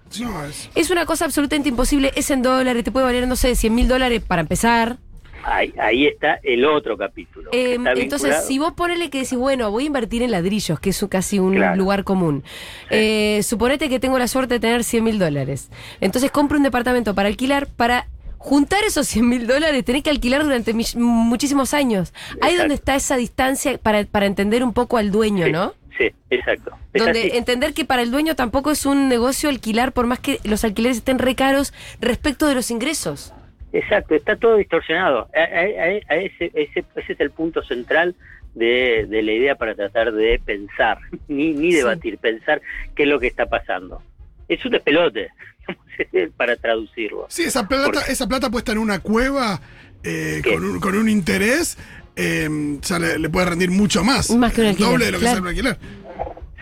es 0.76 0.92
una 0.92 1.06
cosa 1.06 1.24
absolutamente 1.24 1.70
imposible. 1.70 2.12
Es 2.16 2.30
en 2.30 2.42
dólares, 2.42 2.84
te 2.84 2.92
puede 2.92 3.06
valer, 3.06 3.26
no 3.26 3.38
sé, 3.38 3.56
100 3.56 3.74
mil 3.74 3.88
dólares 3.88 4.22
para 4.22 4.42
empezar. 4.42 4.98
Ahí, 5.44 5.74
ahí 5.78 6.08
está 6.08 6.40
el 6.44 6.66
otro 6.66 6.98
capítulo. 6.98 7.50
Eh, 7.52 7.76
está 7.76 7.92
entonces, 7.94 8.46
si 8.48 8.60
vos 8.60 8.74
ponele 8.74 9.10
que 9.10 9.20
decís, 9.20 9.38
bueno, 9.38 9.70
voy 9.72 9.84
a 9.84 9.88
invertir 9.88 10.22
en 10.24 10.32
ladrillos, 10.32 10.80
que 10.80 10.92
es 10.92 11.04
un- 11.04 11.10
casi 11.10 11.40
un 11.40 11.56
Claro. 11.56 11.76
lugar 11.76 12.04
común. 12.04 12.44
Eh, 12.90 13.42
suponete 13.44 13.90
que 13.90 14.00
tengo 14.00 14.18
la 14.18 14.28
suerte 14.28 14.56
de 14.56 14.60
tener 14.60 14.84
100 14.84 15.04
mil 15.04 15.20
dólares. 15.20 15.70
Entonces 16.02 16.32
compro 16.32 16.58
un 16.58 16.64
departamento 16.64 17.14
para 17.14 17.28
alquilar, 17.28 17.68
para 17.68 18.08
juntar 18.38 18.84
esos 18.86 19.08
100 19.08 19.28
mil 19.28 19.48
dólares 19.48 19.84
tenés 19.86 20.04
que 20.04 20.10
alquilar 20.10 20.44
durante 20.44 20.74
muchísimos 20.96 21.74
años. 21.74 22.14
Ahí 22.42 22.54
Exacto. 22.54 22.58
donde 22.60 22.76
está 22.76 22.96
esa 22.96 23.16
distancia 23.18 23.78
para, 23.78 24.04
para 24.06 24.26
entender 24.26 24.64
un 24.64 24.74
poco 24.74 24.98
al 24.98 25.12
dueño, 25.12 25.46
Sí, 25.46 25.52
¿no? 25.52 25.74
Sí, 25.98 26.10
exacto. 26.30 26.72
Es 26.94 27.04
Donde 27.04 27.20
así. 27.28 27.38
entender 27.38 27.74
que 27.74 27.86
para 27.86 28.02
el 28.02 28.12
dueño 28.12 28.36
tampoco 28.36 28.72
es 28.72 28.86
un 28.86 29.08
negocio 29.10 29.50
alquilar, 29.50 29.92
por 29.94 30.08
más 30.08 30.20
que 30.20 30.40
los 30.44 30.64
alquileres 30.64 30.98
estén 30.98 31.20
re 31.20 31.36
caros 31.36 31.72
respecto 32.02 32.48
de 32.48 32.56
los 32.56 32.72
ingresos. 32.72 33.32
Exacto, 33.74 34.15
está 34.15 34.36
todo 34.38 34.56
distorsionado. 34.58 35.27
A- 35.36 35.39
a- 35.39 35.62
a- 35.62 36.13
a 36.13 36.15
ese, 36.18 36.51
ese, 36.53 36.86
ese 36.96 37.13
es 37.13 37.20
el 37.20 37.32
punto 37.32 37.62
central 37.63 38.15
de, 38.53 39.06
de 39.10 39.22
la 39.24 39.32
idea 39.34 39.56
para 39.56 39.74
tratar 39.75 40.12
de 40.13 40.39
pensar, 40.46 41.00
ni, 41.27 41.53
ni 41.53 41.72
Sí. 41.72 41.77
debatir, 41.77 42.18
pensar 42.20 42.62
qué 42.96 43.03
es 43.03 43.10
lo 43.10 43.20
que 43.20 43.27
está 43.27 43.48
pasando. 43.48 44.01
Es 44.48 44.63
un 44.63 44.72
despelote, 44.72 45.30
para 46.38 46.56
traducirlo. 46.56 47.25
Sí, 47.30 47.44
esa 47.44 47.68
plata, 47.68 47.86
Porque- 47.86 48.12
esa 48.12 48.27
plata 48.27 48.50
puesta 48.50 48.72
en 48.72 48.77
una 48.77 49.00
cueva 49.00 49.60
eh, 50.03 50.42
con, 50.44 50.63
un, 50.65 50.80
con 50.80 50.96
un 50.96 51.10
interés, 51.10 51.77
eh, 52.15 52.48
ya 52.82 53.00
le, 53.00 53.18
le 53.18 53.30
puede 53.30 53.48
rendir 53.48 53.72
mucho 53.72 54.03
más. 54.03 54.30
Más 54.32 54.53
que 54.53 54.62
un 54.62 54.68
alquiler, 54.68 54.89
doble 54.92 55.06
de 55.06 55.12
lo 55.13 55.18
que 55.18 55.22
claro. 55.24 55.36
sale 55.38 55.42
un 55.42 55.48
alquiler. 55.48 55.77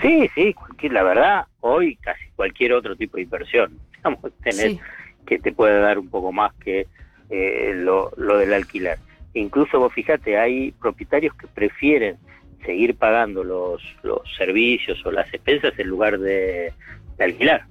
Sí, 0.01 0.29
sí, 0.33 0.53
cualquier- 0.53 0.93
la 0.93 1.03
verdad, 1.03 1.45
hoy 1.59 1.95
casi 1.97 2.21
cualquier 2.35 2.73
otro 2.73 2.95
tipo 2.95 3.17
de 3.17 3.23
inversión. 3.23 3.77
Digamos, 3.97 4.19
tenés 4.43 4.55
Sí. 4.61 4.79
Que 5.25 5.39
te 5.39 5.51
puede 5.51 5.79
dar 5.79 5.97
un 5.99 6.09
poco 6.09 6.31
más 6.31 6.53
que 6.55 6.87
eh, 7.29 7.73
lo, 7.75 8.11
lo 8.17 8.37
del 8.37 8.53
alquiler. 8.53 8.97
Incluso 9.33 9.79
vos 9.79 9.93
fíjate, 9.93 10.37
hay 10.37 10.71
propietarios 10.73 11.33
que 11.35 11.47
prefieren 11.47 12.17
seguir 12.65 12.95
pagando 12.95 13.43
los, 13.43 13.81
los 14.03 14.21
servicios 14.37 15.03
o 15.05 15.11
las 15.11 15.33
expensas 15.33 15.73
en 15.79 15.87
lugar 15.87 16.19
de, 16.19 16.73
de 17.17 17.23
alquilar. 17.23 17.65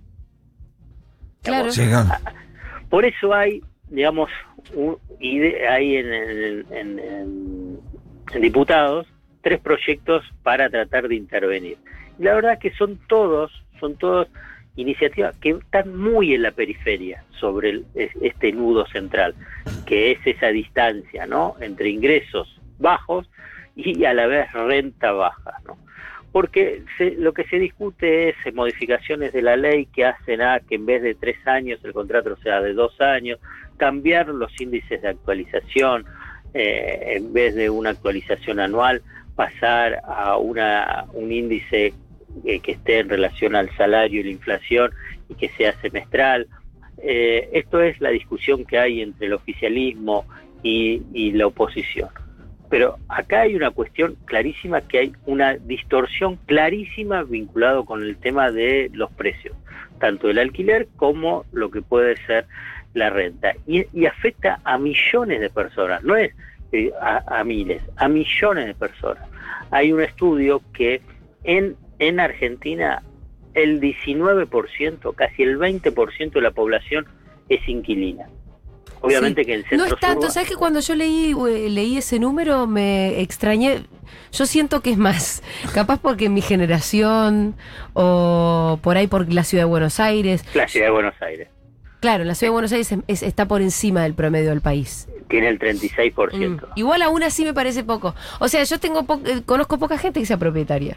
Claro. 1.43 1.71
Sí, 1.71 1.87
claro. 1.87 2.09
Por 2.89 3.05
eso 3.05 3.33
hay, 3.35 3.63
digamos, 3.89 4.31
un, 4.75 4.97
hay 5.69 5.97
en, 5.97 6.13
en- 6.13 6.67
en- 6.73 6.99
en- 6.99 7.79
en 8.33 8.41
diputados 8.43 9.07
tres 9.43 9.61
proyectos 9.61 10.25
para 10.43 10.69
tratar 10.69 11.09
de 11.09 11.15
intervenir. 11.17 11.77
Y 12.19 12.23
la 12.25 12.35
verdad 12.35 12.59
que 12.59 12.73
son 12.73 12.99
todos, 13.09 13.51
son 13.79 13.97
todos 13.97 14.29
iniciativas 14.77 15.37
que 15.39 15.51
están 15.51 15.97
muy 15.97 16.35
en 16.35 16.43
la 16.43 16.53
periferia 16.53 17.25
sobre 17.39 17.71
el- 17.71 17.85
es- 17.95 18.15
este 18.21 18.53
nudo 18.53 18.87
central, 18.87 19.35
que 19.87 20.13
es 20.13 20.19
esa 20.25 20.49
distancia, 20.49 21.27
¿no? 21.27 21.57
Entre 21.61 21.89
ingresos 21.91 22.61
bajos 22.79 23.29
y 23.77 24.05
a 24.05 24.15
la 24.15 24.27
vez 24.27 24.51
renta 24.53 25.13
baja, 25.13 25.55
¿no? 25.67 25.77
Porque 26.33 26.83
se- 26.97 27.17
lo 27.17 27.35
que 27.35 27.45
se 27.45 27.59
discute 27.59 28.29
es 28.31 28.37
eh, 28.45 28.53
modificaciones 28.53 29.33
de 29.33 29.43
la 29.43 29.57
ley 29.57 29.87
que 29.87 30.05
hacen 30.05 30.41
a 30.41 30.61
que 30.61 30.77
en 30.77 30.87
vez 30.87 31.03
de 31.03 31.15
tres 31.15 31.37
años 31.47 31.81
el 31.85 31.93
contrato 31.93 32.37
sea 32.37 32.61
de 32.61 32.73
dos 32.73 33.01
años, 33.01 33.41
cambiar 33.77 34.29
los 34.29 34.53
índices 34.61 35.03
de 35.03 35.09
actualización, 35.09 36.05
eh, 36.55 37.15
en 37.17 37.33
vez 37.33 37.55
de 37.55 37.69
una 37.71 37.91
actualización 37.91 38.61
anual, 38.61 39.03
pasar 39.35 40.01
a 40.05 40.37
una, 40.37 41.07
un 41.15 41.33
índice 41.33 41.95
eh, 42.45 42.61
que 42.61 42.73
esté 42.73 43.01
en 43.01 43.09
relación 43.09 43.55
al 43.55 43.71
salario 43.77 44.21
y 44.21 44.25
la 44.25 44.31
inflación 44.31 44.91
y 45.29 45.35
que 45.35 45.49
sea 45.51 45.73
semestral. 45.81 46.47
Eh, 47.03 47.49
esto 47.53 47.83
es 47.83 48.01
la 48.01 48.11
discusión 48.11 48.65
que 48.65 48.79
hay 48.79 49.01
entre 49.01 49.27
el 49.27 49.33
oficialismo 49.33 50.25
y, 50.63 51.33
la 51.33 51.47
oposición. 51.47 52.09
Pero 52.69 52.97
acá 53.09 53.43
hay 53.43 53.57
una 53.57 53.71
cuestión 53.71 54.17
clarísima 54.27 54.81
que 54.83 54.99
hay 54.99 55.13
una 55.27 55.57
distorsión 55.57 56.39
clarísima 56.47 57.25
vinculado 57.25 57.85
con 57.85 58.03
el 58.03 58.17
tema 58.17 58.51
de 58.51 58.91
los 58.93 59.11
precios, 59.13 59.57
tanto 59.99 60.31
el 60.31 60.39
alquiler 60.39 60.87
como 60.97 61.45
lo 61.53 61.71
que 61.71 61.83
puede 61.83 62.17
ser 62.27 62.47
la 62.95 63.11
renta. 63.11 63.55
Y, 63.67 63.87
y 63.93 64.07
afecta 64.07 64.61
a 64.65 64.79
millones 64.79 65.41
de 65.41 65.51
personas, 65.51 66.05
no 66.05 66.17
es 66.17 66.33
eh, 66.73 66.93
a, 67.01 67.41
a 67.41 67.45
miles, 67.45 67.83
a 67.97 68.09
millones 68.09 68.67
de 68.67 68.75
personas. 68.75 69.29
Hay 69.71 69.93
un 69.93 70.01
estudio 70.01 70.63
que 70.73 71.01
en, 71.45 71.77
en 72.01 72.19
Argentina 72.19 73.03
el 73.55 73.81
19%, 73.81 75.15
casi 75.15 75.43
el 75.43 75.59
20% 75.59 76.33
de 76.33 76.41
la 76.41 76.51
población 76.51 77.07
es 77.49 77.67
inquilina. 77.69 78.27
Obviamente 79.03 79.43
Sí. 79.43 79.47
que 79.47 79.55
en 79.55 79.61
No 79.63 79.67
centros 79.69 79.93
es 79.93 80.01
tanto, 80.01 80.31
¿sabes 80.31 80.49
que 80.49 80.57
cuando 80.57 80.81
yo 80.81 80.95
leí, 80.95 81.35
leí 81.71 81.97
ese 81.97 82.19
número 82.19 82.67
me 82.67 83.21
extrañé? 83.21 83.85
Yo 84.33 84.45
siento 84.47 84.83
que 84.83 84.91
es 84.91 84.99
más, 84.99 85.43
capaz 85.75 85.99
porque 86.01 86.29
mi 86.29 86.43
generación 86.43 87.55
o 87.95 88.79
por 88.83 88.97
ahí 88.97 89.07
por 89.07 89.33
la 89.33 89.43
ciudad 89.45 89.63
de 89.65 89.69
Buenos 89.71 90.01
Aires. 90.01 90.45
la 90.55 90.69
ciudad 90.69 90.87
de 90.87 90.93
Buenos 90.93 91.15
Aires 91.23 91.49
Claro, 92.01 92.25
la 92.25 92.35
ciudad 92.35 92.49
de 92.49 92.53
Buenos 92.53 92.73
Aires 92.73 92.93
es- 92.93 92.99
es- 93.09 93.23
está 93.23 93.47
por 93.47 93.61
encima 93.61 94.03
del 94.05 94.15
promedio 94.15 94.51
del 94.51 94.61
país. 94.63 95.07
tiene 95.29 95.49
el 95.49 95.59
36%. 95.61 96.67
Mm. 96.67 96.73
Igual 96.77 97.03
aún 97.03 97.23
así 97.23 97.45
me 97.45 97.55
parece 97.55 97.85
poco. 97.85 98.15
O 98.41 98.49
sea, 98.49 98.65
yo 98.65 98.81
tengo 98.81 99.05
po- 99.05 99.21
eh, 99.25 99.43
conozco 99.47 99.79
poca 99.79 99.97
gente 99.97 100.19
que 100.19 100.27
sea 100.27 100.37
propietaria. 100.39 100.97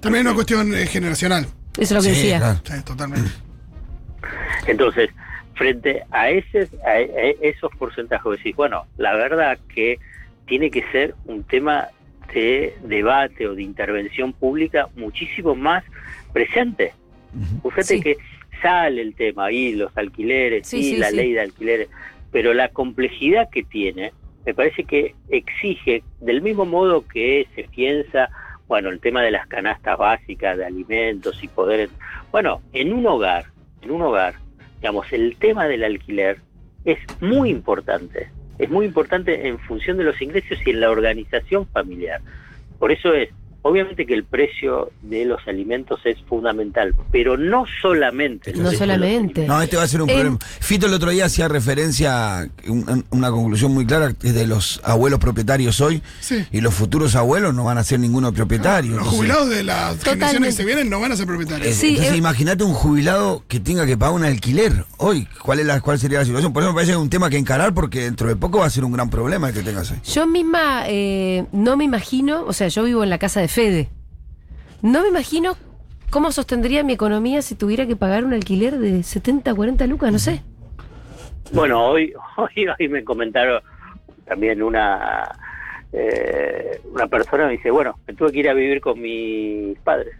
También 0.00 0.26
es 0.26 0.30
una 0.30 0.34
cuestión 0.34 0.74
eh, 0.74 0.86
generacional. 0.86 1.46
Eso 1.76 1.82
es 1.82 1.90
lo 1.92 1.98
que 2.00 2.14
Sí, 2.14 2.22
decía. 2.22 2.38
claro. 2.38 2.60
Sí, 2.64 2.82
totalmente. 2.84 3.30
Entonces, 4.66 5.10
frente 5.54 6.02
a, 6.10 6.30
ese, 6.30 6.68
a, 6.84 6.90
a 6.90 6.98
esos 7.42 7.70
porcentajes, 7.78 8.24
vos 8.24 8.36
decís, 8.36 8.54
bueno, 8.56 8.84
la 8.96 9.14
verdad 9.14 9.58
que 9.74 9.98
tiene 10.46 10.70
que 10.70 10.84
ser 10.92 11.14
un 11.26 11.42
tema 11.44 11.88
de 12.32 12.76
debate 12.84 13.46
o 13.46 13.54
de 13.54 13.62
intervención 13.62 14.32
pública 14.32 14.88
muchísimo 14.96 15.54
más 15.54 15.84
presente. 16.32 16.92
Fíjate 17.62 17.82
Sí. 17.84 18.00
que 18.00 18.16
sale 18.62 19.00
el 19.02 19.14
tema 19.14 19.46
ahí, 19.46 19.74
los 19.74 19.96
alquileres 19.96 20.66
Sí, 20.66 20.78
y 20.78 20.82
sí, 20.92 20.96
la 20.96 21.10
sí. 21.10 21.16
ley 21.16 21.32
de 21.32 21.40
alquileres, 21.40 21.88
pero 22.32 22.52
la 22.54 22.68
complejidad 22.68 23.48
que 23.50 23.62
tiene, 23.62 24.12
me 24.44 24.52
parece 24.54 24.84
que 24.84 25.14
exige, 25.30 26.02
del 26.20 26.42
mismo 26.42 26.64
modo 26.64 27.06
que 27.06 27.46
se 27.54 27.64
piensa, 27.64 28.28
bueno, 28.68 28.90
el 28.90 29.00
tema 29.00 29.22
de 29.22 29.30
las 29.30 29.46
canastas 29.46 29.98
básicas 29.98 30.56
de 30.58 30.66
alimentos 30.66 31.42
y 31.42 31.48
poder, 31.48 31.88
bueno, 32.30 32.60
en 32.74 32.92
un 32.92 33.06
hogar, 33.06 33.46
en 33.80 33.90
un 33.90 34.02
hogar, 34.02 34.34
digamos, 34.76 35.10
el 35.12 35.36
tema 35.36 35.66
del 35.66 35.84
alquiler 35.84 36.38
es 36.84 36.98
muy 37.20 37.50
importante, 37.50 38.30
es 38.58 38.68
muy 38.70 38.86
importante 38.86 39.48
en 39.48 39.58
función 39.58 39.96
de 39.96 40.04
los 40.04 40.20
ingresos 40.20 40.58
y 40.64 40.70
en 40.70 40.80
la 40.80 40.90
organización 40.90 41.66
familiar. 41.66 42.20
Por 42.78 42.92
eso 42.92 43.14
es, 43.14 43.30
obviamente 43.62 44.06
que 44.06 44.14
el 44.14 44.24
precio 44.24 44.90
de 45.02 45.24
los 45.24 45.40
alimentos 45.46 46.00
es 46.04 46.16
fundamental, 46.28 46.94
pero 47.10 47.36
no 47.36 47.64
solamente. 47.82 48.52
No 48.54 48.64
los 48.64 48.76
solamente. 48.76 49.46
No, 49.46 49.60
este 49.60 49.76
va 49.76 49.82
a 49.82 49.88
ser 49.88 50.00
un 50.02 50.08
problema. 50.08 50.38
Fito 50.60 50.86
el 50.86 50.94
otro 50.94 51.10
día 51.10 51.26
hacía 51.26 51.48
referencia 51.48 52.40
a 52.40 52.46
un- 52.68 53.04
una 53.10 53.30
conclusión 53.30 53.72
muy 53.74 53.86
clara 53.86 54.12
que 54.14 54.28
es 54.28 54.34
de 54.34 54.46
los 54.46 54.80
abuelos 54.84 55.18
propietarios 55.18 55.80
hoy 55.80 56.02
Sí. 56.20 56.44
y 56.52 56.60
los 56.60 56.74
futuros 56.74 57.14
abuelos 57.16 57.54
no 57.54 57.64
van 57.64 57.78
a 57.78 57.84
ser 57.84 58.00
ninguno 58.00 58.32
propietario. 58.32 58.90
Los 58.92 58.98
Entonces, 59.00 59.18
jubilados 59.18 59.48
de 59.50 59.64
las 59.64 59.76
generaciones 59.78 60.04
Totalmente. 60.04 60.46
que 60.48 60.52
se 60.52 60.64
vienen 60.64 60.90
no 60.90 61.00
van 61.00 61.12
a 61.12 61.16
ser 61.16 61.26
propietarios. 61.26 61.74
Sí, 61.74 61.88
entonces 61.90 62.14
eh. 62.14 62.16
imagínate 62.18 62.64
un 62.64 62.74
jubilado 62.74 63.44
que 63.48 63.60
tenga 63.60 63.86
que 63.86 63.96
pagar 63.96 64.14
un 64.14 64.24
alquiler 64.24 64.84
hoy. 64.98 65.26
¿Cuál 65.42 65.60
es 65.60 65.66
la, 65.66 65.80
cuál 65.80 65.98
sería 65.98 66.18
la 66.20 66.24
situación? 66.24 66.52
Por 66.52 66.62
eso 66.62 66.70
me 66.72 66.74
parece 66.74 66.92
que 66.92 66.96
es 66.96 67.02
un 67.02 67.10
tema 67.10 67.28
que 67.30 67.36
encarar 67.38 67.74
porque 67.74 68.02
dentro 68.02 68.28
de 68.28 68.36
poco 68.36 68.58
va 68.58 68.66
a 68.66 68.70
ser 68.70 68.84
un 68.84 68.92
gran 68.92 69.10
problema 69.10 69.48
el 69.48 69.54
que 69.54 69.62
tengas 69.62 69.90
ahí. 69.90 69.98
Yo 70.04 70.26
misma 70.26 70.84
eh, 70.86 71.44
no 71.52 71.76
me 71.76 71.84
imagino, 71.84 72.44
o 72.46 72.52
sea, 72.52 72.68
yo 72.68 72.84
vivo 72.84 73.02
en 73.04 73.10
la 73.10 73.18
casa 73.18 73.40
de 73.40 73.47
Fede. 73.48 73.88
No 74.82 75.02
me 75.02 75.08
imagino 75.08 75.56
cómo 76.10 76.30
sostendría 76.32 76.84
mi 76.84 76.92
economía 76.92 77.42
si 77.42 77.54
tuviera 77.54 77.86
que 77.86 77.96
pagar 77.96 78.24
un 78.24 78.32
alquiler 78.32 78.78
de 78.78 79.02
70, 79.02 79.54
40 79.54 79.86
lucas, 79.86 80.12
no 80.12 80.18
sé. 80.18 80.42
Bueno, 81.52 81.88
hoy, 81.88 82.12
hoy, 82.36 82.66
hoy 82.78 82.88
me 82.88 83.04
comentaron 83.04 83.62
también 84.26 84.62
una 84.62 85.28
eh, 85.92 86.80
una 86.92 87.06
persona 87.06 87.46
me 87.46 87.52
dice, 87.52 87.70
bueno, 87.70 87.98
me 88.06 88.14
tuve 88.14 88.32
que 88.32 88.40
ir 88.40 88.48
a 88.48 88.54
vivir 88.54 88.80
con 88.80 89.00
mis 89.00 89.78
padres. 89.80 90.14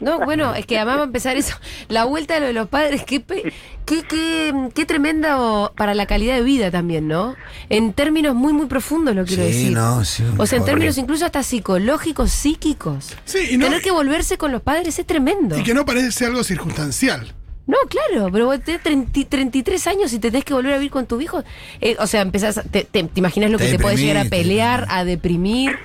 No, 0.00 0.18
bueno, 0.20 0.54
es 0.56 0.66
que 0.66 0.76
además 0.76 0.96
va 0.98 1.00
a 1.02 1.04
empezar 1.04 1.36
eso. 1.36 1.54
La 1.88 2.04
vuelta 2.04 2.34
de 2.34 2.40
lo 2.40 2.46
de 2.46 2.52
los 2.52 2.68
padres, 2.68 3.04
qué, 3.04 3.20
pe- 3.20 3.52
qué, 3.86 4.02
qué, 4.02 4.52
qué 4.74 4.84
tremenda 4.86 5.70
para 5.76 5.94
la 5.94 6.06
calidad 6.06 6.34
de 6.34 6.42
vida 6.42 6.70
también, 6.70 7.06
¿no? 7.06 7.36
En 7.68 7.92
términos 7.92 8.34
muy, 8.34 8.52
muy 8.52 8.66
profundos 8.66 9.14
lo 9.14 9.24
quiero 9.24 9.44
Sí, 9.44 9.48
decir. 9.48 9.72
no, 9.72 10.04
sí. 10.04 10.24
O 10.36 10.46
sea, 10.46 10.56
en 10.56 10.62
horrible. 10.62 10.64
términos 10.64 10.98
incluso 10.98 11.24
hasta 11.26 11.42
psicológicos, 11.44 12.30
psíquicos. 12.32 13.14
Sí, 13.24 13.38
y, 13.52 13.56
no, 13.56 13.66
Tener 13.66 13.80
que 13.82 13.92
volverse 13.92 14.36
con 14.36 14.50
los 14.50 14.62
padres 14.62 14.98
es 14.98 15.06
tremendo. 15.06 15.56
y 15.56 15.62
que 15.62 15.74
no 15.74 15.84
parece 15.84 16.26
algo 16.26 16.42
circunstancial. 16.42 17.32
No, 17.68 17.76
claro, 17.88 18.30
pero 18.32 18.46
vos 18.46 18.58
tenés 18.64 18.82
30 18.82 19.28
33 19.28 19.86
años 19.88 20.12
y 20.12 20.18
te 20.18 20.30
tenés 20.30 20.44
que 20.44 20.54
volver 20.54 20.72
a 20.72 20.76
vivir 20.78 20.90
con 20.90 21.06
tu 21.06 21.20
hijo. 21.20 21.44
Eh, 21.80 21.96
o 22.00 22.06
sea, 22.06 22.22
empezás, 22.22 22.58
a- 22.58 22.62
te, 22.62 22.82
te, 22.84 23.04
te 23.04 23.20
imaginas 23.20 23.50
lo 23.50 23.58
Te 23.58 23.66
que 23.66 23.72
te 23.72 23.78
puede 23.78 23.96
llegar 23.96 24.26
a 24.26 24.28
pelear, 24.30 24.86
a 24.88 25.04
deprimir. 25.04 25.76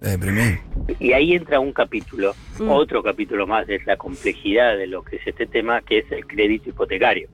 Te 0.00 0.08
deprimí. 0.10 0.58
Y 0.98 1.12
ahí 1.12 1.32
entra 1.34 1.60
un 1.60 1.72
capítulo, 1.72 2.34
Mm. 2.58 2.68
otro 2.70 3.02
capítulo 3.02 3.46
más 3.46 3.66
de 3.66 3.80
la 3.86 3.96
complejidad 3.96 4.76
de 4.76 4.86
lo 4.86 5.02
que 5.02 5.16
es 5.16 5.26
este 5.26 5.46
tema, 5.46 5.80
que 5.82 5.98
es 5.98 6.12
el 6.12 6.26
crédito 6.26 6.70
hipotecario. 6.70 7.28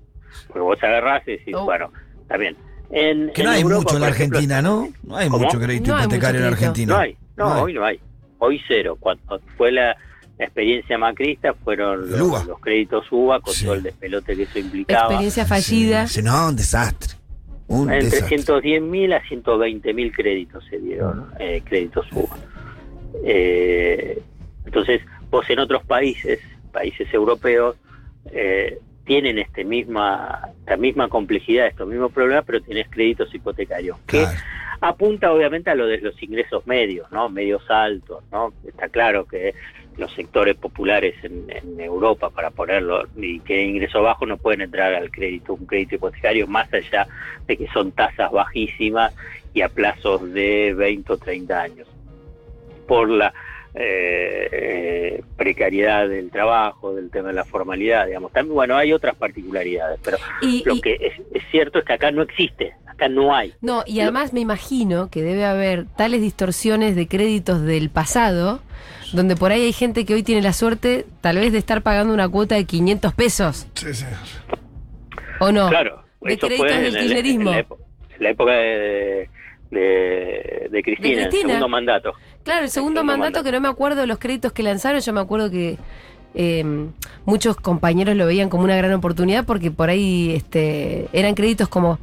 Porque 0.49 0.61
vos 0.61 0.83
agarrás 0.83 1.27
y 1.27 1.33
decís, 1.33 1.55
Oh. 1.57 1.65
bueno, 1.65 1.91
está 2.23 2.37
bien. 2.37 2.57
En, 2.91 3.31
Que 3.33 3.43
no 3.43 3.51
en 3.51 3.57
hay 3.57 3.63
Europa, 3.63 3.83
mucho 3.83 3.95
en 3.97 4.01
la 4.01 4.07
por 4.09 4.15
ejemplo, 4.17 4.39
Argentina, 4.39 4.63
¿no? 4.63 4.89
No 5.03 5.17
hay 5.17 5.29
¿Cómo? 5.29 5.45
mucho 5.45 5.59
crédito 5.59 5.93
No 5.93 6.01
hipotecario 6.01 6.41
mucho 6.41 6.47
en. 6.49 6.53
Argentina. 6.55 6.95
No 6.95 7.01
hay, 7.01 7.17
no, 7.37 7.45
No 7.49 7.55
hay. 7.55 7.63
hoy 7.63 7.75
no 7.75 7.85
hay. 7.85 8.01
Hoy 8.39 8.61
cero. 8.69 8.97
Cuando 9.01 9.41
fue 9.57 9.73
la, 9.73 9.97
la 10.39 10.45
experiencia 10.45 10.97
macrista, 10.97 11.53
fueron 11.55 12.11
los, 12.11 12.47
los 12.47 12.61
créditos 12.61 13.05
UBA 13.11 13.41
con 13.41 13.53
Sí. 13.53 13.65
todo 13.65 13.75
el 13.75 13.83
despelote 13.83 14.37
que 14.37 14.43
eso 14.45 14.59
implicaba. 14.59 15.03
Experiencia 15.07 15.45
fallida. 15.45 16.07
Sí, 16.07 16.15
sí, 16.21 16.23
no, 16.23 16.49
un 16.49 16.57
desastre. 16.57 17.15
Un 17.67 17.91
Entre 17.93 18.05
desastre. 18.07 18.29
110 18.29 18.83
mil 18.83 19.13
a 19.13 19.21
120 19.29 19.93
mil 19.93 20.11
créditos 20.13 20.65
se 20.71 20.79
dieron, 20.79 21.27
eh, 21.39 21.61
créditos 21.65 22.07
UBA. 22.13 22.37
Eh, 23.25 24.21
entonces, 24.65 25.01
vos 25.31 25.49
en 25.51 25.59
otros 25.59 25.85
países, 25.85 26.41
países 26.73 27.13
europeos, 27.13 27.77
eh, 28.33 28.79
tienen 29.05 29.39
este 29.39 29.65
misma, 29.65 30.51
esta 30.61 30.77
misma 30.77 31.09
complejidad, 31.09 31.67
estos 31.67 31.89
mismos 31.89 32.13
problemas, 32.13 32.45
pero 32.47 32.61
tenés 32.61 32.89
créditos 32.91 33.35
hipotecarios. 33.35 33.97
Que 34.07 34.19
Claro. 34.19 34.39
apunta 34.83 35.33
obviamente 35.33 35.71
a 35.71 35.75
lo 35.75 35.87
de 35.87 35.99
los 35.99 36.23
ingresos 36.23 36.67
medios, 36.67 37.11
¿no? 37.11 37.31
Medios 37.31 37.63
altos, 37.71 38.23
¿no? 38.31 38.53
Está 38.67 38.89
claro 38.89 39.27
que 39.27 39.55
los 39.97 40.13
sectores 40.13 40.57
populares 40.57 41.15
en, 41.25 41.47
en 41.49 41.81
Europa, 41.81 42.31
para 42.31 42.51
ponerlo, 42.51 43.05
y 43.17 43.41
que 43.41 43.63
ingreso 43.65 44.03
bajo 44.03 44.27
no 44.27 44.37
pueden 44.37 44.61
entrar 44.61 44.95
al 44.95 45.11
crédito, 45.11 45.55
un 45.55 45.67
crédito 45.67 45.97
hipotecario, 45.97 46.47
más 46.47 46.73
allá 46.73 47.09
de 47.47 47.57
que 47.57 47.67
son 47.69 47.91
tasas 47.93 48.31
bajísimas 48.31 49.15
y 49.55 49.63
a 49.63 49.69
plazos 49.69 50.33
de 50.33 50.75
20 50.77 51.13
o 51.15 51.17
30 51.17 51.61
años. 51.63 51.89
Por 52.89 53.09
la 53.11 53.33
eh, 53.75 54.49
eh, 54.51 55.23
precariedad 55.37 56.09
del 56.09 56.31
trabajo, 56.31 56.95
del 56.95 57.11
tema 57.11 57.29
de 57.29 57.35
la 57.35 57.45
formalidad, 57.45 58.07
digamos. 58.07 58.33
También, 58.33 58.55
bueno, 58.55 58.77
hay 58.77 58.93
otras 58.93 59.15
particularidades, 59.15 60.01
pero 60.03 60.17
Y, 60.43 60.65
lo 60.65 60.75
y- 60.75 60.81
que 60.81 60.95
es, 60.95 61.13
es 61.33 61.43
cierto 61.51 61.79
es 61.79 61.85
que 61.85 61.93
acá 61.93 62.11
no 62.11 62.23
existe, 62.23 62.73
acá 62.87 63.09
no 63.09 63.33
hay. 63.35 63.53
no, 63.61 63.85
y 63.87 64.01
además 64.01 64.33
me 64.33 64.41
imagino 64.41 65.11
que 65.11 65.23
debe 65.23 65.45
haber 65.45 65.85
tales 65.97 66.21
distorsiones 66.23 66.97
de 66.97 67.07
créditos 67.07 67.63
del 67.63 67.91
pasado, 67.91 68.61
donde 69.13 69.37
por 69.37 69.53
ahí 69.53 69.67
hay 69.67 69.73
gente 69.73 70.05
que 70.05 70.15
hoy 70.15 70.23
tiene 70.23 70.43
la 70.43 70.55
suerte 70.55 71.05
tal 71.21 71.37
vez 71.37 71.53
de 71.53 71.59
estar 71.59 71.83
pagando 71.83 72.13
una 72.15 72.29
cuota 72.29 72.55
de 72.57 72.65
500 72.65 73.15
pesos, 73.15 73.69
Sí, 73.75 73.93
sí. 73.95 74.05
¿o 75.41 75.53
no? 75.53 75.69
Claro, 75.69 76.03
de 76.23 76.33
eso 76.35 76.47
créditos 76.47 76.57
fue 76.57 76.69
del 76.73 76.79
en, 76.79 76.85
el- 76.97 77.01
kirchnerismo. 77.03 77.51
en 77.53 77.57
la, 77.57 77.67
en 78.19 78.27
época 78.27 78.53
de, 78.53 79.31
de, 79.71 80.69
de 80.71 80.83
Cristina, 80.83 81.23
el 81.23 81.29
Cristina. 81.29 81.49
segundo 81.55 81.69
mandato. 81.69 82.15
Claro, 82.49 82.65
el 82.65 82.71
segundo 82.71 83.01
segundo 83.01 83.05
mandato, 83.13 83.25
mandato. 83.39 83.45
que 83.45 83.53
no 83.53 83.61
me 83.61 83.69
acuerdo 83.69 84.01
de 84.01 84.07
los 84.07 84.19
créditos 84.19 84.53
que 84.53 84.63
lanzaron, 84.63 85.01
yo 85.01 85.13
me 85.13 85.21
acuerdo 85.21 85.51
que 85.51 85.79
eh, 86.35 86.65
muchos 87.25 87.57
compañeros 87.57 88.15
lo 88.17 88.27
veían 88.27 88.49
como 88.49 88.65
una 88.65 88.77
gran 88.77 88.93
oportunidad 88.93 89.45
porque 89.45 89.71
por 89.71 89.89
ahí 89.91 90.33
este, 90.37 91.09
eran 91.13 91.35
créditos 91.35 91.69
como 91.69 91.99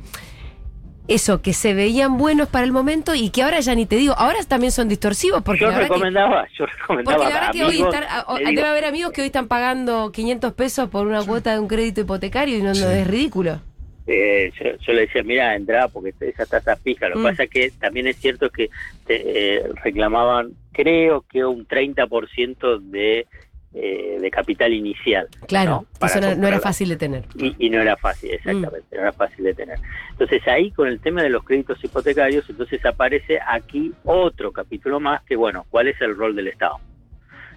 eso, 1.08 1.41
que 1.43 1.53
se 1.53 1.75
veían 1.75 2.17
buenos 2.17 2.47
para 2.49 2.65
el 2.65 2.71
momento 2.71 3.13
y 3.13 3.29
que 3.29 3.43
ahora 3.43 3.60
ya 3.60 3.75
ni 3.75 3.86
te 3.86 3.95
digo, 3.95 4.15
ahora 4.17 4.39
también 4.47 4.71
son 4.71 4.88
distorsivos 4.89 5.43
porque 5.43 5.62
Yo 5.62 5.67
la 5.67 5.73
verdad 5.73 5.88
que, 5.89 5.93
recomendaba, 5.93 6.47
yo 6.58 6.65
recomendaba 6.65 7.17
porque 7.17 7.29
la 7.29 7.36
verdad 7.36 7.49
a 7.49 7.51
que 7.51 7.63
hoy 7.63 7.81
están- 7.81 8.03
a- 8.10 8.25
digo, 8.39 8.49
debe 8.49 8.67
haber 8.67 8.86
amigos 8.86 9.12
que 9.12 9.21
hoy 9.21 9.27
están 9.27 9.47
pagando 9.47 10.12
500 10.12 10.53
pesos 10.53 10.89
por 10.89 11.05
una 11.05 11.21
cuota 11.23 11.53
de 11.53 11.60
un 11.60 11.67
crédito 11.67 12.01
hipotecario 12.01 12.58
y 12.58 12.62
no, 12.63 12.73
no 12.73 12.89
es 12.89 13.05
ridículo. 13.08 13.60
Eh, 14.07 14.51
yo, 14.59 14.77
yo 14.77 14.93
le 14.93 15.01
decía, 15.01 15.23
mira, 15.23 15.55
entrá 15.55 15.87
porque 15.87 16.13
te- 16.13 16.29
esa 16.29 16.45
tasa 16.45 16.75
fija. 16.75 17.09
Lo 17.09 17.15
que 17.15 17.19
Mm. 17.21 17.23
pasa 17.23 17.43
es 17.43 17.49
que 17.49 17.71
también 17.79 18.07
es 18.07 18.17
cierto 18.17 18.49
que 18.49 18.69
te, 19.07 19.55
eh, 19.57 19.63
reclamaban, 19.83 20.51
creo 20.71 21.21
que 21.29 21.43
un 21.43 21.65
30% 21.67 22.77
de, 22.79 23.25
eh, 23.73 24.17
de 24.21 24.31
capital 24.31 24.71
inicial. 24.73 25.27
Claro, 25.47 25.85
¿no? 25.99 26.07
eso 26.07 26.21
no, 26.21 26.35
no 26.35 26.47
era 26.47 26.59
fácil 26.59 26.89
de 26.89 26.97
tener. 26.97 27.23
Y, 27.35 27.55
y 27.57 27.69
no 27.69 27.81
era 27.81 27.97
fácil, 27.97 28.31
exactamente, 28.31 28.95
no 28.95 29.01
era 29.01 29.11
fácil 29.11 29.43
de 29.43 29.53
tener. 29.53 29.79
Entonces 30.11 30.47
ahí 30.47 30.71
con 30.71 30.87
el 30.87 30.99
tema 30.99 31.23
de 31.23 31.29
los 31.29 31.43
créditos 31.43 31.83
hipotecarios, 31.83 32.49
entonces 32.49 32.85
aparece 32.85 33.39
aquí 33.45 33.91
otro 34.05 34.51
capítulo 34.51 34.99
más 34.99 35.23
que, 35.23 35.35
bueno, 35.35 35.65
¿cuál 35.69 35.87
es 35.87 35.99
el 35.99 36.15
rol 36.15 36.35
del 36.35 36.47
Estado? 36.47 36.77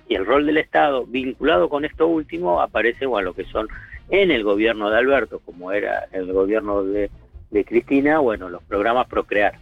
Y 0.08 0.14
el 0.14 0.24
rol 0.24 0.46
del 0.46 0.56
Estado, 0.56 1.04
vinculado 1.06 1.68
con 1.68 1.84
esto 1.84 2.06
último, 2.08 2.60
aparece, 2.62 3.04
bueno, 3.04 3.26
lo 3.26 3.34
que 3.34 3.44
son 3.44 3.68
en 4.10 4.30
el 4.30 4.42
gobierno 4.44 4.90
de 4.90 4.98
Alberto, 4.98 5.40
como 5.40 5.72
era 5.72 6.06
el 6.12 6.32
gobierno 6.32 6.82
de, 6.84 7.10
de 7.50 7.64
Cristina, 7.64 8.18
bueno, 8.18 8.48
los 8.48 8.62
programas 8.64 9.06
Procrear, 9.08 9.54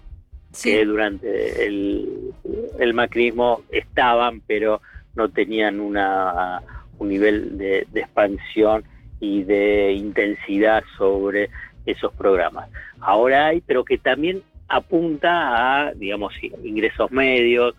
Sí. 0.53 0.71
que 0.71 0.85
durante 0.87 1.67
el, 1.67 2.33
el 2.79 2.95
macrismo 2.95 3.63
estaban, 3.71 4.41
pero 4.47 4.81
no 5.15 5.29
tenían 5.29 5.81
una, 5.81 6.63
un 6.99 7.09
nivel 7.09 7.59
de, 7.59 7.87
de 7.93 8.01
expansión 8.01 8.85
y 9.21 9.43
de 9.43 9.93
intensidad 9.93 10.83
sobre 10.97 11.51
esos 11.85 12.13
programas. 12.15 12.69
Ahora 13.01 13.47
hay, 13.49 13.61
pero 13.61 13.85
que 13.85 13.99
también 13.99 14.43
apunta 14.69 15.89
a, 15.89 15.93
digamos, 15.95 16.33
ingresos 16.65 17.11
medios, 17.11 17.75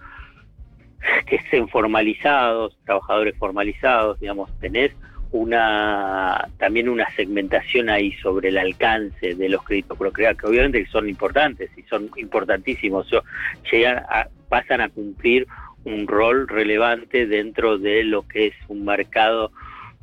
que 1.26 1.38
estén 1.38 1.68
formalizados, 1.70 2.78
trabajadores 2.86 3.36
formalizados, 3.38 4.20
digamos, 4.20 4.52
tenés 4.60 4.92
una 5.32 6.48
también 6.58 6.90
una 6.90 7.10
segmentación 7.16 7.90
ahí 7.90 8.14
sobre 8.14 8.50
el 8.50 8.58
alcance 8.58 9.36
de 9.36 9.50
los 9.50 9.64
créditos 9.64 9.98
procrear, 9.98 10.36
que 10.36 10.48
obviamente 10.48 10.86
son 10.88 11.10
importantes 11.10 11.70
y 11.78 11.84
son 11.84 12.10
importantísimos, 12.16 13.12
o 13.14 13.24
llegan 13.72 13.98
a, 14.10 14.28
pasan 14.50 14.82
a 14.82 14.90
cumplir 14.90 15.48
un 15.84 16.08
rol 16.08 16.48
relevante 16.48 17.28
dentro 17.28 17.78
de 17.78 18.04
lo 18.04 18.28
que 18.28 18.48
es 18.48 18.54
un 18.68 18.86
mercado 18.86 19.52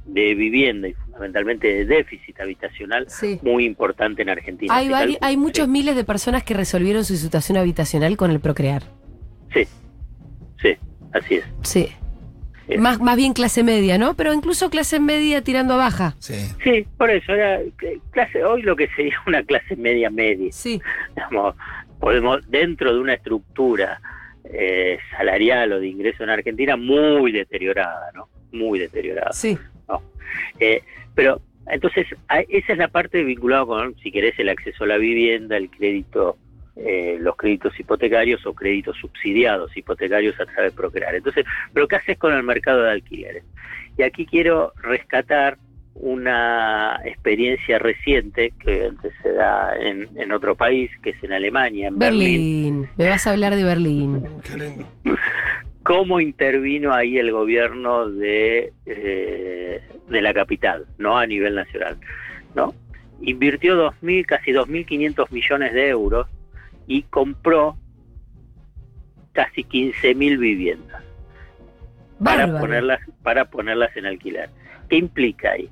de 0.06 0.34
vivienda 0.34 0.88
y 0.88 0.92
fundamentalmente 0.92 1.66
de 1.66 1.84
déficit 1.86 2.38
habitacional 2.40 3.06
Sí. 3.08 3.38
muy 3.42 3.64
importante 3.64 4.22
en 4.22 4.28
Argentina. 4.28 4.74
Hay, 4.74 5.16
hay 5.20 5.36
muchos 5.36 5.64
sí, 5.66 5.70
miles 5.70 5.96
de 5.96 6.04
personas 6.04 6.42
que 6.42 6.54
resolvieron 6.54 7.04
su 7.04 7.16
situación 7.16 7.56
habitacional 7.56 8.16
con 8.16 8.30
el 8.30 8.40
Procrear. 8.40 8.82
Sí, 9.52 9.66
sí, 10.60 10.76
así 11.12 11.36
es. 11.36 11.44
Sí. 11.62 11.88
Sí. 12.68 12.78
Más, 12.78 13.00
más 13.00 13.16
bien 13.16 13.32
clase 13.34 13.62
media, 13.62 13.98
¿no? 13.98 14.14
Pero 14.14 14.32
incluso 14.32 14.70
clase 14.70 14.98
media 15.00 15.42
tirando 15.42 15.74
a 15.74 15.76
baja. 15.76 16.14
Sí. 16.18 16.34
Sí, 16.62 16.86
por 16.96 17.10
eso 17.10 17.32
era 17.34 17.60
que- 17.78 18.00
clase 18.10 18.42
hoy 18.44 18.62
lo 18.62 18.74
que 18.76 18.88
sería 18.96 19.16
una 19.26 19.42
clase 19.42 19.76
media 19.76 20.08
media. 20.10 20.50
Sí. 20.52 20.80
digamos, 21.14 21.54
podemos 22.00 22.48
dentro 22.50 22.92
de 22.94 23.00
una 23.00 23.14
estructura 23.14 24.00
eh, 24.44 24.98
salarial 25.16 25.72
o 25.72 25.80
de 25.80 25.88
ingreso 25.88 26.22
en 26.22 26.30
Argentina 26.30 26.76
muy 26.76 27.32
deteriorada, 27.32 28.10
¿no? 28.14 28.28
Muy 28.52 28.78
deteriorada. 28.78 29.32
Sí. 29.32 29.58
Eh, 30.60 30.82
pero 31.14 31.40
entonces 31.66 32.06
a- 32.28 32.40
esa 32.40 32.72
es 32.72 32.78
la 32.78 32.88
parte 32.88 33.22
vinculada 33.24 33.64
con, 33.66 33.94
si 34.00 34.10
querés, 34.12 34.38
el 34.38 34.48
acceso 34.48 34.84
a 34.84 34.86
la 34.86 34.96
vivienda, 34.98 35.56
el 35.56 35.70
crédito, 35.70 36.36
eh, 36.76 37.18
los 37.20 37.36
créditos 37.36 37.78
hipotecarios 37.78 38.44
o 38.46 38.54
créditos 38.54 38.96
subsidiados 38.98 39.76
hipotecarios 39.76 40.38
a 40.40 40.46
través 40.46 40.72
de 40.72 40.76
Procrear. 40.76 41.14
Entonces, 41.14 41.44
pero 41.72 41.86
¿qué 41.86 41.96
haces 41.96 42.18
con 42.18 42.34
el 42.34 42.42
mercado 42.42 42.82
de 42.82 42.90
alquileres? 42.90 43.44
Y 43.96 44.02
aquí 44.02 44.26
quiero 44.26 44.72
rescatar 44.82 45.58
una 45.94 47.00
experiencia 47.04 47.78
reciente 47.78 48.52
que 48.58 48.90
se 49.22 49.32
da 49.32 49.76
en, 49.76 50.08
en 50.16 50.32
otro 50.32 50.56
país, 50.56 50.90
que 51.02 51.10
es 51.10 51.22
en 51.22 51.32
Alemania, 51.32 51.88
en 51.88 51.98
Berlín. 51.98 52.20
Berlín. 52.20 52.88
Me 52.96 53.08
vas 53.08 53.26
a 53.26 53.30
hablar 53.30 53.54
de 53.54 53.62
Berlín. 53.62 54.24
Qué 54.42 54.58
lindo. 54.58 54.86
cómo 55.84 56.18
intervino 56.18 56.92
ahí 56.92 57.18
el 57.18 57.30
gobierno 57.30 58.08
de, 58.08 58.72
eh, 58.86 59.82
de 60.08 60.22
la 60.22 60.34
capital, 60.34 60.86
no 60.98 61.16
a 61.16 61.26
nivel 61.26 61.54
nacional, 61.54 61.98
¿no? 62.56 62.74
Invirtió 63.20 63.76
2.000, 63.76 64.26
casi 64.26 64.50
2.500 64.50 65.30
millones 65.30 65.72
de 65.72 65.88
euros 65.88 66.26
y 66.86 67.02
compró 67.02 67.76
casi 69.32 69.64
15.000 69.64 70.38
viviendas 70.38 71.02
para 72.22 72.46
ponerlas 72.58 73.00
para 73.22 73.46
ponerlas 73.46 73.96
en 73.96 74.06
alquiler. 74.06 74.48
¿Qué 74.88 74.96
implica 74.96 75.50
ahí? 75.52 75.68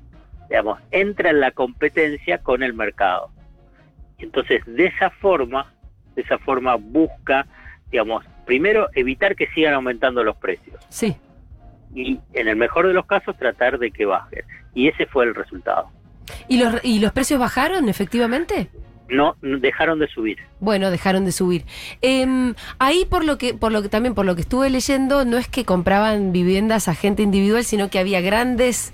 Digamos, 0.49 0.79
entra 0.91 1.29
en 1.29 1.39
la 1.39 1.51
competencia 1.51 2.39
con 2.39 2.61
el 2.63 2.73
mercado. 2.73 3.29
Entonces, 4.17 4.61
de 4.65 4.85
esa 4.87 5.09
forma, 5.09 5.73
de 6.15 6.21
esa 6.21 6.37
forma 6.37 6.75
busca, 6.75 7.47
digamos, 7.91 8.25
primero, 8.45 8.89
evitar 8.93 9.35
que 9.35 9.47
sigan 9.47 9.73
aumentando 9.73 10.23
los 10.23 10.35
precios 10.37 10.75
Sí. 10.89 11.15
y, 11.95 12.19
en 12.33 12.47
el 12.47 12.55
mejor 12.55 12.87
de 12.87 12.93
los 12.93 13.05
casos, 13.05 13.37
tratar 13.37 13.79
de 13.79 13.91
que 13.91 14.05
bajen. 14.05 14.43
Y 14.73 14.89
ese 14.89 15.05
fue 15.05 15.25
el 15.25 15.33
resultado. 15.35 15.89
¿Y 16.47 16.57
los, 16.61 16.83
¿Y 16.83 16.99
los 16.99 17.11
precios 17.13 17.39
bajaron 17.39 17.89
efectivamente? 17.89 18.69
No 19.09 19.35
no 19.41 19.59
dejaron 19.59 19.99
de 19.99 20.07
subir. 20.07 20.37
Bueno, 20.59 20.89
dejaron 20.89 21.25
de 21.25 21.31
subir. 21.31 21.65
Em, 22.01 22.55
ahí 22.79 23.05
por 23.05 23.25
lo 23.25 23.37
que, 23.37 23.53
por 23.53 23.71
lo 23.71 23.81
que 23.81 23.89
también 23.89 24.15
por 24.15 24.25
lo 24.25 24.35
que 24.35 24.41
estuve 24.41 24.69
leyendo, 24.69 25.25
no 25.25 25.37
es 25.37 25.47
que 25.47 25.65
compraban 25.65 26.31
viviendas 26.31 26.87
a 26.87 26.95
gente 26.95 27.21
individual, 27.21 27.63
sino 27.65 27.89
que 27.89 27.99
había 27.99 28.21
grandes, 28.21 28.93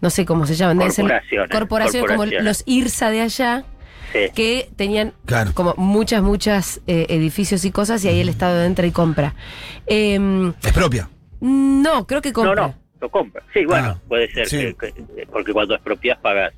no 0.00 0.10
sé 0.10 0.24
cómo 0.24 0.46
se 0.46 0.54
llaman, 0.54 0.78
deben 0.78 0.92
ser 0.92 1.04
Corporaciones, 1.04 1.50
corporaciones 1.50 2.06
como 2.08 2.18
corporaciones. 2.22 2.44
los 2.44 2.62
IRSA 2.66 3.10
de 3.10 3.20
allá, 3.20 3.64
Sí. 4.12 4.18
que 4.34 4.68
tenían 4.74 5.12
Claro. 5.24 5.52
como 5.54 5.74
muchas, 5.76 6.20
muchas 6.22 6.80
eh, 6.88 7.06
edificios 7.10 7.64
y 7.64 7.70
cosas, 7.70 8.04
y 8.04 8.08
ahí 8.08 8.18
el 8.20 8.28
Estado 8.28 8.64
entra 8.64 8.84
y 8.86 8.90
compra. 8.90 9.34
Em, 9.86 10.52
Es 10.62 10.72
propia. 10.72 11.08
no, 11.40 12.06
creo 12.06 12.20
que 12.20 12.30
No, 12.30 12.34
compra. 12.34 12.66
no, 12.68 12.74
lo 13.00 13.08
compra. 13.08 13.42
Sí, 13.54 13.64
bueno, 13.66 13.88
Ah, 13.96 14.02
puede 14.08 14.28
ser, 14.32 14.48
sí. 14.48 14.56
que- 14.56 14.74
que- 14.92 15.26
porque 15.30 15.52
cuando 15.52 15.74
expropias 15.74 16.18
pagas. 16.18 16.52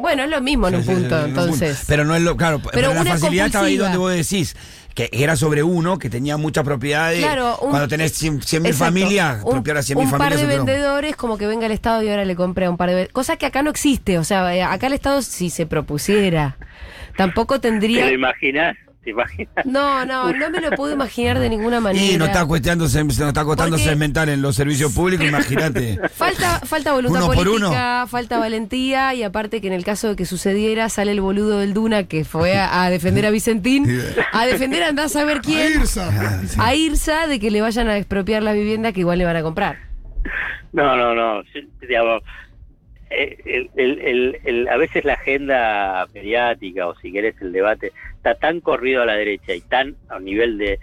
Bueno, 0.00 0.24
es 0.24 0.30
lo 0.30 0.40
mismo 0.40 0.68
en 0.68 0.76
un 0.76 0.82
Sí, 0.82 0.88
sí, 0.88 0.94
sí, 0.94 1.00
punto, 1.00 1.16
en 1.18 1.22
un 1.24 1.28
entonces. 1.30 1.70
punto. 1.76 1.84
Pero 1.88 2.04
no 2.04 2.14
es 2.16 2.22
lo. 2.22 2.36
Claro, 2.36 2.60
pero, 2.72 2.92
la 2.94 3.00
una 3.00 3.10
facilidad 3.12 3.46
estaba 3.46 3.66
ahí 3.66 3.78
compulsiva. 3.78 4.04
donde 4.06 4.18
vos 4.20 4.30
decís. 4.30 4.56
Que 4.94 5.08
era 5.12 5.36
sobre 5.36 5.62
uno 5.62 6.00
que 6.00 6.10
tenía 6.10 6.36
muchas 6.36 6.64
propiedades. 6.64 7.20
Claro, 7.20 7.56
un- 7.62 7.70
Cuando 7.70 7.86
tenés 7.86 8.12
100 8.12 8.34
mil 8.60 8.74
familias, 8.74 9.36
un, 9.44 9.62
100 9.62 9.96
mil 9.96 10.04
un 10.06 10.10
par 10.10 10.20
familias. 10.32 10.40
de 10.40 10.46
vendedores 10.56 11.14
como 11.14 11.38
que 11.38 11.46
venga 11.46 11.66
el 11.66 11.72
Estado 11.72 12.02
y 12.02 12.08
ahora 12.08 12.24
le 12.24 12.34
compre 12.34 12.66
a 12.66 12.70
un 12.70 12.76
par 12.76 12.88
de 12.88 12.94
vendedores. 12.96 13.12
Cosa 13.12 13.36
que 13.36 13.46
acá 13.46 13.62
no 13.62 13.70
existe. 13.70 14.18
O 14.18 14.24
sea, 14.24 14.52
eh, 14.54 14.64
acá 14.64 14.88
el 14.88 14.92
Estado 14.94 15.22
si 15.22 15.48
se 15.48 15.64
propusiera, 15.64 16.56
tampoco 17.16 17.60
¿Te 17.60 17.68
tendría... 17.70 18.06
lo 18.06 18.12
imaginas? 18.12 18.76
¿Te 19.02 19.10
imaginas? 19.10 19.64
No, 19.64 20.04
no, 20.04 20.30
no 20.30 20.50
me 20.50 20.60
lo 20.60 20.72
puedo 20.72 20.92
imaginar 20.92 21.38
de 21.38 21.48
ninguna 21.48 21.80
manera. 21.80 22.04
Y 22.04 22.18
no 22.18 22.26
está 22.26 22.44
cuestionándose, 22.44 23.02
no 23.02 23.10
está 23.28 23.44
costando 23.44 23.76
Porque- 23.76 23.84
segmentar 23.88 24.28
en 24.28 24.42
los 24.42 24.54
servicios 24.56 24.92
públicos, 24.92 25.24
imagínate. 25.28 25.98
Falta, 26.12 26.60
falta 26.60 26.92
voluntad 26.92 27.22
Uno 27.24 27.32
por 27.32 27.44
política, 27.46 28.06
falta 28.08 28.38
valentía 28.38 29.14
y 29.14 29.22
aparte 29.22 29.62
que 29.62 29.68
en 29.68 29.72
el 29.72 29.84
caso 29.84 30.08
de 30.10 30.16
que 30.16 30.26
sucediera 30.26 30.90
sale 30.90 31.12
el 31.12 31.22
boludo 31.22 31.60
del 31.60 31.72
Duna 31.72 32.04
que 32.08 32.24
fue 32.26 32.58
a, 32.58 32.82
a 32.84 32.90
defender 32.90 33.24
a 33.24 33.30
Vicentín, 33.30 33.86
a 34.32 34.44
defender 34.44 34.82
a 34.82 34.88
andar 34.88 35.06
a 35.06 35.08
saber 35.08 35.38
A 35.38 35.40
quién, 35.40 35.80
Irsa. 35.80 36.10
Ah, 36.12 36.42
sí. 36.46 36.58
a 36.60 36.74
Irsa 36.74 37.26
de 37.26 37.40
que 37.40 37.50
le 37.50 37.62
vayan 37.62 37.88
a 37.88 37.96
expropiar 37.96 38.42
la 38.42 38.52
vivienda 38.52 38.92
que 38.92 39.00
igual 39.00 39.18
le 39.18 39.24
van 39.24 39.36
a 39.36 39.42
comprar. 39.42 39.78
No, 40.74 40.94
no, 40.96 41.14
no. 41.14 41.42
sí, 41.54 41.66
Digamos, 41.80 42.22
eh, 43.08 43.38
el, 43.46 43.70
el, 43.76 43.98
el, 44.00 44.38
el- 44.44 44.68
a 44.68 44.76
veces 44.76 45.04
la 45.06 45.14
agenda 45.14 46.06
mediática 46.14 46.86
o 46.86 46.94
si 47.00 47.10
querés 47.10 47.34
el 47.40 47.50
debate 47.52 47.92
está 48.20 48.34
tan 48.34 48.60
corrido 48.60 49.02
a 49.02 49.06
la 49.06 49.14
derecha 49.14 49.54
y 49.54 49.62
tan 49.62 49.96
a 50.10 50.18
un 50.18 50.26
nivel 50.26 50.58
de, 50.58 50.78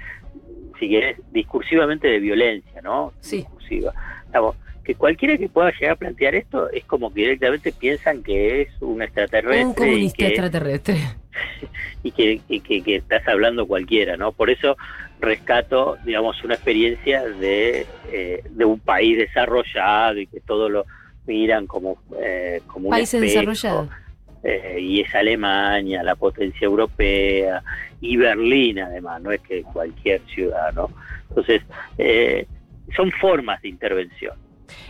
si 0.80 0.89
querés, 0.89 1.17
discursivamente 1.32 2.08
de 2.08 2.19
violencia, 2.19 2.82
¿no? 2.82 3.13
Sí. 3.19 3.38
Discursiva. 3.38 3.93
Digamos, 4.26 4.56
que 4.84 4.95
cualquiera 4.95 5.38
que 5.38 5.47
pueda 5.47 5.71
llegar 5.71 5.91
a 5.91 5.95
plantear 5.97 6.34
esto 6.34 6.71
es 6.71 6.84
como 6.86 7.13
que 7.13 7.21
directamente 7.21 7.71
piensan 7.71 8.23
que 8.23 8.62
es 8.63 8.69
un 8.82 9.04
extraterrestre 9.04 9.65
Un 9.65 9.71
y 9.71 9.76
comunista 9.76 10.17
que, 10.17 10.28
extraterrestre. 10.28 10.97
y 12.04 12.12
que, 12.12 12.41
y 12.47 12.60
que, 12.62 12.82
que 12.82 12.95
estás 12.95 13.28
hablando 13.28 13.67
cualquiera, 13.67 14.17
¿no? 14.17 14.32
Por 14.32 14.50
eso 14.50 14.78
rescato, 15.19 15.97
digamos, 16.06 16.43
una 16.43 16.56
experiencia 16.56 17.23
de, 17.23 17.86
eh, 18.12 18.43
de 18.50 18.65
un 18.65 18.80
país 18.80 19.17
desarrollado 19.17 20.19
y 20.19 20.26
que 20.26 20.39
todo 20.39 20.69
lo 20.69 20.86
miran 21.28 21.67
como, 21.67 22.02
eh, 22.19 22.62
como 22.65 22.88
un 22.88 22.91
Países 22.91 23.21
desarrollados. 23.21 23.89
Eh, 24.43 24.78
y 24.80 25.02
es 25.02 25.13
Alemania, 25.15 26.04
la 26.04 26.15
potencia 26.15 26.65
europea, 26.65 27.63
y 28.02 28.17
Berlín 28.17 28.80
además, 28.80 29.21
no 29.21 29.32
es 29.32 29.41
que 29.41 29.63
cualquier 29.63 30.21
ciudad, 30.28 30.73
¿no? 30.73 30.89
Entonces, 31.30 31.62
eh, 31.97 32.47
son 32.95 33.12
formas 33.12 33.62
de 33.62 33.69
intervención. 33.69 34.36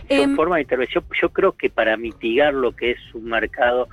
Son 0.08 0.30
Em, 0.30 0.36
formas 0.36 0.56
de 0.56 0.62
intervención, 0.62 1.04
yo 1.20 1.30
creo 1.30 1.52
que 1.52 1.70
para 1.70 1.96
mitigar 1.96 2.54
lo 2.54 2.72
que 2.72 2.92
es 2.92 3.14
un 3.14 3.24
mercado 3.24 3.88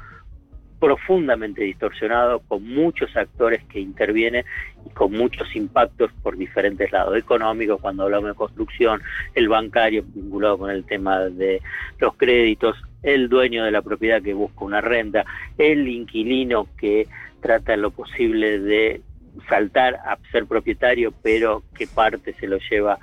profundamente 0.79 1.63
distorsionado, 1.63 2.41
con 2.41 2.63
muchos 2.63 3.15
actores 3.15 3.63
que 3.65 3.79
intervienen 3.79 4.45
y 4.85 4.89
con 4.89 5.11
muchos 5.11 5.55
impactos 5.55 6.11
por 6.21 6.37
diferentes 6.37 6.91
lados, 6.91 7.17
económicos 7.17 7.81
cuando 7.81 8.03
hablamos 8.03 8.29
de 8.29 8.35
construcción, 8.35 9.01
el 9.33 9.47
bancario 9.47 10.03
vinculado 10.13 10.59
con 10.59 10.69
el 10.69 10.85
tema 10.85 11.21
de 11.21 11.61
los 11.99 12.15
créditos, 12.17 12.75
el 13.05 13.29
dueño 13.29 13.63
de 13.63 13.71
la 13.71 13.81
propiedad 13.81 14.21
que 14.21 14.33
busca 14.33 14.65
una 14.65 14.81
renta, 14.81 15.25
el 15.57 15.87
inquilino 15.87 16.67
que 16.77 17.07
trata 17.39 17.77
lo 17.77 17.91
posible 17.91 18.59
de 18.59 19.01
saltar 19.47 19.95
a 19.95 20.17
ser 20.31 20.45
propietario, 20.45 21.13
pero 21.21 21.63
que 21.77 21.87
parte 21.87 22.33
se 22.39 22.47
lo 22.47 22.57
lleva 22.69 22.97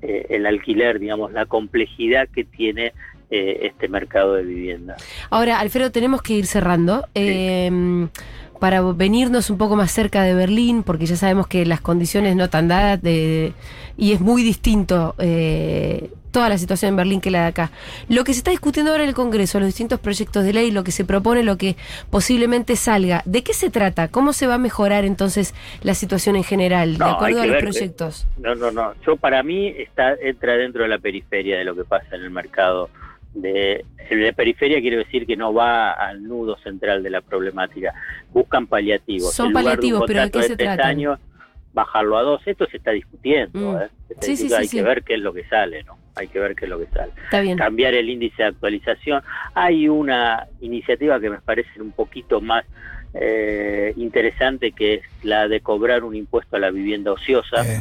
eh, 0.00 0.26
el 0.30 0.46
alquiler, 0.46 1.00
digamos, 1.00 1.32
la 1.32 1.46
complejidad 1.46 2.28
que 2.28 2.44
tiene 2.44 2.92
eh, 3.30 3.58
este 3.62 3.88
mercado 3.88 4.34
de 4.34 4.44
vivienda. 4.44 4.96
Ahora, 5.28 5.58
Alfredo, 5.58 5.90
tenemos 5.90 6.22
que 6.22 6.34
ir 6.34 6.46
cerrando. 6.46 7.06
eh, 7.14 8.08
para 8.58 8.82
venirnos 8.82 9.50
un 9.50 9.58
poco 9.58 9.76
más 9.76 9.92
cerca 9.92 10.22
de 10.22 10.34
Berlín, 10.34 10.82
porque 10.82 11.06
ya 11.06 11.16
sabemos 11.16 11.46
que 11.46 11.64
las 11.64 11.80
condiciones 11.80 12.36
no 12.36 12.50
tan 12.50 12.68
dadas 12.68 13.00
de, 13.00 13.52
y 13.96 14.12
es 14.12 14.20
muy 14.20 14.42
distinto 14.42 15.14
eh, 15.18 16.10
toda 16.38 16.48
la 16.48 16.58
situación 16.58 16.90
en 16.90 16.96
Berlín 16.96 17.20
que 17.20 17.32
la 17.32 17.40
de 17.40 17.46
acá. 17.48 17.72
Lo 18.08 18.22
que 18.22 18.32
se 18.32 18.38
está 18.38 18.52
discutiendo 18.52 18.92
ahora 18.92 19.02
en 19.02 19.08
el 19.08 19.14
Congreso, 19.16 19.58
los 19.58 19.66
distintos 19.66 19.98
proyectos 19.98 20.44
de 20.44 20.52
ley, 20.52 20.70
lo 20.70 20.84
que 20.84 20.92
se 20.92 21.04
propone, 21.04 21.42
lo 21.42 21.56
que 21.56 21.74
posiblemente 22.10 22.76
salga, 22.76 23.22
¿de 23.24 23.42
qué 23.42 23.52
se 23.52 23.70
trata? 23.70 24.06
¿Cómo 24.06 24.32
se 24.32 24.46
va 24.46 24.54
a 24.54 24.58
mejorar 24.58 25.04
entonces 25.04 25.52
la 25.82 25.94
situación 25.94 26.36
en 26.36 26.44
general, 26.44 26.92
de 26.92 26.98
No, 27.00 27.06
acuerdo 27.06 27.40
a 27.40 27.46
los 27.46 27.54
ver, 27.54 27.64
eh, 27.64 27.66
proyectos? 27.66 28.28
No, 28.38 28.54
no, 28.54 28.70
no. 28.70 28.92
Yo 29.04 29.16
para 29.16 29.42
mí 29.42 29.66
está 29.66 30.14
entra 30.22 30.52
dentro 30.52 30.84
de 30.84 30.88
la 30.90 30.98
periferia 31.00 31.58
de 31.58 31.64
lo 31.64 31.74
que 31.74 31.82
pasa 31.82 32.14
en 32.14 32.22
el 32.22 32.30
mercado. 32.30 32.88
De, 33.34 33.84
de 34.08 34.32
periferia 34.32 34.80
quiero 34.80 34.98
decir 34.98 35.26
que 35.26 35.36
no 35.36 35.52
va 35.52 35.90
al 35.90 36.22
nudo 36.22 36.56
central 36.58 37.02
de 37.02 37.10
la 37.10 37.20
problemática. 37.20 37.94
Buscan 38.32 38.68
paliativos. 38.68 39.34
Son 39.34 39.46
de 39.46 39.48
un 39.48 39.54
paliativos, 39.54 40.04
pero 40.06 40.22
¿de 40.22 40.30
qué 40.30 40.42
se 40.44 40.68
años, 40.68 41.18
bajarlo 41.78 42.18
a 42.18 42.22
dos. 42.22 42.40
Esto 42.46 42.66
se 42.70 42.76
está 42.78 42.90
discutiendo. 42.92 43.58
Mm. 43.72 43.76
¿eh? 43.82 43.88
Se 44.08 44.12
está 44.14 44.26
Sí, 44.26 44.36
sí, 44.36 44.42
discutiendo. 44.44 44.56
sí, 44.56 44.60
hay 44.62 44.68
sí. 44.68 44.76
que 44.76 44.82
ver 44.82 45.02
qué 45.04 45.14
es 45.14 45.20
lo 45.20 45.32
que 45.32 45.44
sale, 45.48 45.82
¿no? 45.84 45.96
Hay 46.16 46.28
que 46.28 46.38
ver 46.40 46.54
qué 46.56 46.64
es 46.64 46.68
lo 46.70 46.78
que 46.78 46.86
sale. 46.86 47.12
Está 47.24 47.40
bien. 47.40 47.56
Cambiar 47.56 47.94
el 47.94 48.08
índice 48.10 48.42
de 48.42 48.48
actualización. 48.48 49.22
Hay 49.54 49.88
una 49.88 50.46
iniciativa 50.60 51.20
que 51.20 51.30
me 51.30 51.38
parece 51.38 51.80
un 51.80 51.92
poquito 51.92 52.40
más 52.40 52.64
eh, 53.14 53.94
interesante 53.96 54.72
que 54.72 54.94
es 54.94 55.02
la 55.22 55.48
de 55.48 55.60
cobrar 55.60 56.04
un 56.04 56.14
impuesto 56.14 56.56
a 56.56 56.58
la 56.58 56.70
vivienda 56.70 57.10
ociosa. 57.12 57.64
Eh, 57.66 57.80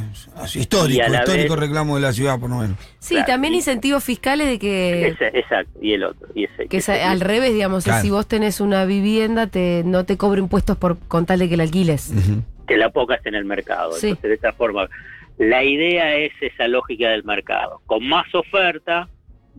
histórico, 0.55 1.03
histórico 1.05 1.53
vez- 1.55 1.59
reclamo 1.59 1.95
de 1.95 2.01
la 2.01 2.13
ciudad, 2.13 2.39
por 2.39 2.49
lo 2.49 2.57
menos. 2.59 2.77
Sí, 2.99 3.15
Claro, 3.15 3.27
también 3.27 3.53
y- 3.53 3.57
incentivos 3.57 4.03
fiscales 4.03 4.47
de 4.47 4.57
que... 4.59 5.07
Ese- 5.09 5.37
exacto, 5.37 5.79
y 5.81 5.93
el 5.93 6.03
otro. 6.03 6.27
Y 6.33 6.45
ese, 6.45 6.67
Que 6.67 6.77
es 6.77 6.87
al 6.89 7.19
revés, 7.19 7.53
digamos, 7.53 7.83
Claro. 7.83 8.01
si 8.03 8.09
vos 8.09 8.25
tenés 8.27 8.61
una 8.61 8.85
vivienda, 8.85 9.47
te, 9.47 9.83
no 9.85 10.05
te 10.05 10.15
cobro 10.17 10.39
impuestos 10.39 10.77
por 10.77 10.97
con 11.07 11.25
tal 11.25 11.39
de 11.39 11.49
que 11.49 11.57
la 11.57 11.63
alquiles. 11.63 12.09
Ujú. 12.15 12.41
Que 12.67 12.77
la 12.77 12.89
pocas 12.89 13.25
en 13.25 13.35
el 13.35 13.45
mercado. 13.45 13.93
Sí. 13.93 14.07
Entonces, 14.09 14.29
de 14.29 14.35
esta 14.35 14.53
forma, 14.53 14.89
la 15.37 15.63
idea 15.63 16.15
es 16.15 16.31
esa 16.41 16.67
lógica 16.67 17.09
del 17.09 17.23
mercado. 17.23 17.81
Con 17.85 18.07
más 18.07 18.33
oferta 18.35 19.07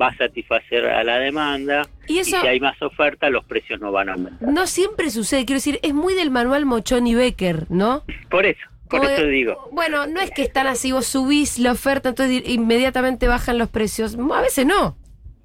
va 0.00 0.08
a 0.08 0.16
satisfacer 0.16 0.86
a 0.86 1.02
la 1.02 1.18
demanda 1.18 1.88
Y 2.06 2.22
si 2.22 2.36
hay 2.36 2.60
más 2.60 2.80
oferta 2.82 3.30
los 3.30 3.44
precios 3.44 3.80
no 3.80 3.90
van 3.90 4.08
a 4.08 4.12
aumentar. 4.12 4.48
no 4.48 4.66
siempre 4.68 5.10
sucede, 5.10 5.44
quiero 5.44 5.56
decir, 5.56 5.80
es 5.82 5.92
muy 5.94 6.14
del 6.14 6.30
manual 6.30 6.66
Mochón 6.66 7.06
y 7.08 7.14
Becker, 7.16 7.66
¿no? 7.70 8.04
Por 8.30 8.46
eso, 8.46 8.60
por 8.88 9.00
Como 9.00 9.08
eso 9.10 9.24
digo. 9.26 9.68
Bueno, 9.72 10.06
no 10.06 10.20
es 10.20 10.30
que 10.30 10.42
están 10.42 10.66
así, 10.68 10.92
vos 10.92 11.06
subís 11.06 11.58
la 11.58 11.72
oferta, 11.72 12.10
entonces 12.10 12.44
di- 12.44 12.52
inmediatamente 12.52 13.26
bajan 13.26 13.58
los 13.58 13.70
precios. 13.70 14.16
A 14.32 14.40
veces 14.40 14.66
no. 14.66 14.96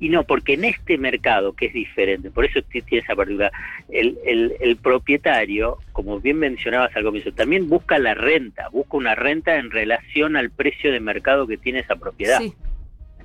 Y 0.04 0.10
no, 0.10 0.26
porque 0.26 0.56
en 0.56 0.66
este 0.66 0.98
mercado, 0.98 1.54
que 1.54 1.68
es 1.68 1.74
diferente, 1.74 2.30
por 2.30 2.44
eso 2.44 2.62
ti- 2.62 2.82
tiene 2.82 3.04
esa 3.06 3.16
particular, 3.16 3.54
el, 3.90 4.18
el, 4.26 4.54
el 4.60 4.76
propietario, 4.76 5.78
como 5.94 6.20
bien 6.20 6.40
mencionabas 6.40 6.94
al 6.98 7.04
comienzo, 7.04 7.32
también 7.32 7.70
busca 7.70 7.98
la 8.00 8.14
renta, 8.14 8.68
busca 8.70 8.98
una 8.98 9.16
renta 9.16 9.56
en 9.56 9.72
relación 9.72 10.36
al 10.36 10.50
precio 10.52 10.92
de 10.92 11.00
mercado 11.00 11.48
que 11.48 11.56
tiene 11.58 11.80
esa 11.80 11.96
propiedad. 11.96 12.40
Sí. 12.40 12.54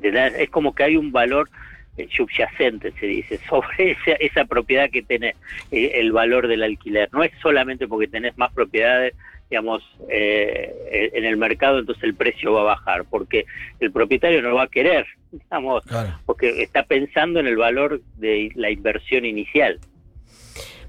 Es 0.02 0.50
como 0.50 0.72
que 0.74 0.84
hay 0.84 0.96
un 0.96 1.10
valor 1.10 1.50
eh, 1.96 2.06
subyacente, 2.16 2.92
se 2.92 3.06
dice, 3.06 3.38
sobre 3.48 3.90
esa, 3.92 4.12
esa 4.20 4.44
propiedad 4.44 4.88
que 4.88 5.02
tenés, 5.02 5.34
eh, 5.72 5.92
el 5.96 6.12
valor 6.12 6.46
del 6.46 6.62
alquiler. 6.62 7.08
No 7.12 7.24
es 7.24 7.32
solamente 7.42 7.88
porque 7.88 8.06
tenés 8.06 8.38
más 8.38 8.52
propiedades, 8.52 9.14
digamos, 9.50 9.82
eh, 10.10 11.10
en 11.14 11.24
el 11.24 11.36
mercado, 11.36 11.78
entonces 11.78 12.04
el 12.04 12.14
precio 12.14 12.52
va 12.52 12.60
a 12.60 12.64
bajar, 12.64 13.04
porque 13.08 13.46
el 13.80 13.90
propietario 13.90 14.42
no 14.42 14.54
va 14.54 14.64
a 14.64 14.68
querer, 14.68 15.06
digamos, 15.32 15.84
Claro. 15.84 16.18
porque 16.26 16.62
está 16.62 16.82
pensando 16.82 17.40
en 17.40 17.46
el 17.46 17.56
valor 17.56 18.00
de 18.16 18.50
la 18.54 18.70
inversión 18.70 19.24
inicial. 19.24 19.78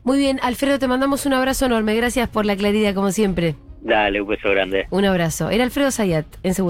Muy 0.04 0.17
bien, 0.17 0.39
Alfredo, 0.41 0.80
te 0.80 0.88
mandamos 0.88 1.26
un 1.26 1.34
abrazo 1.34 1.65
enorme. 1.65 1.95
Gracias 1.95 2.30
por 2.30 2.45
la 2.45 2.56
claridad, 2.56 2.93
como 2.93 3.12
siempre. 3.12 3.56
Dale, 3.82 4.22
un 4.22 4.28
beso 4.28 4.50
grande. 4.50 4.88
Un 4.91 5.06
abrazo. 5.06 5.50
Era 5.50 5.63
Alfredo 5.63 5.91
Zayat, 5.91 6.26
en 6.43 6.54
seguridad. 6.54 6.67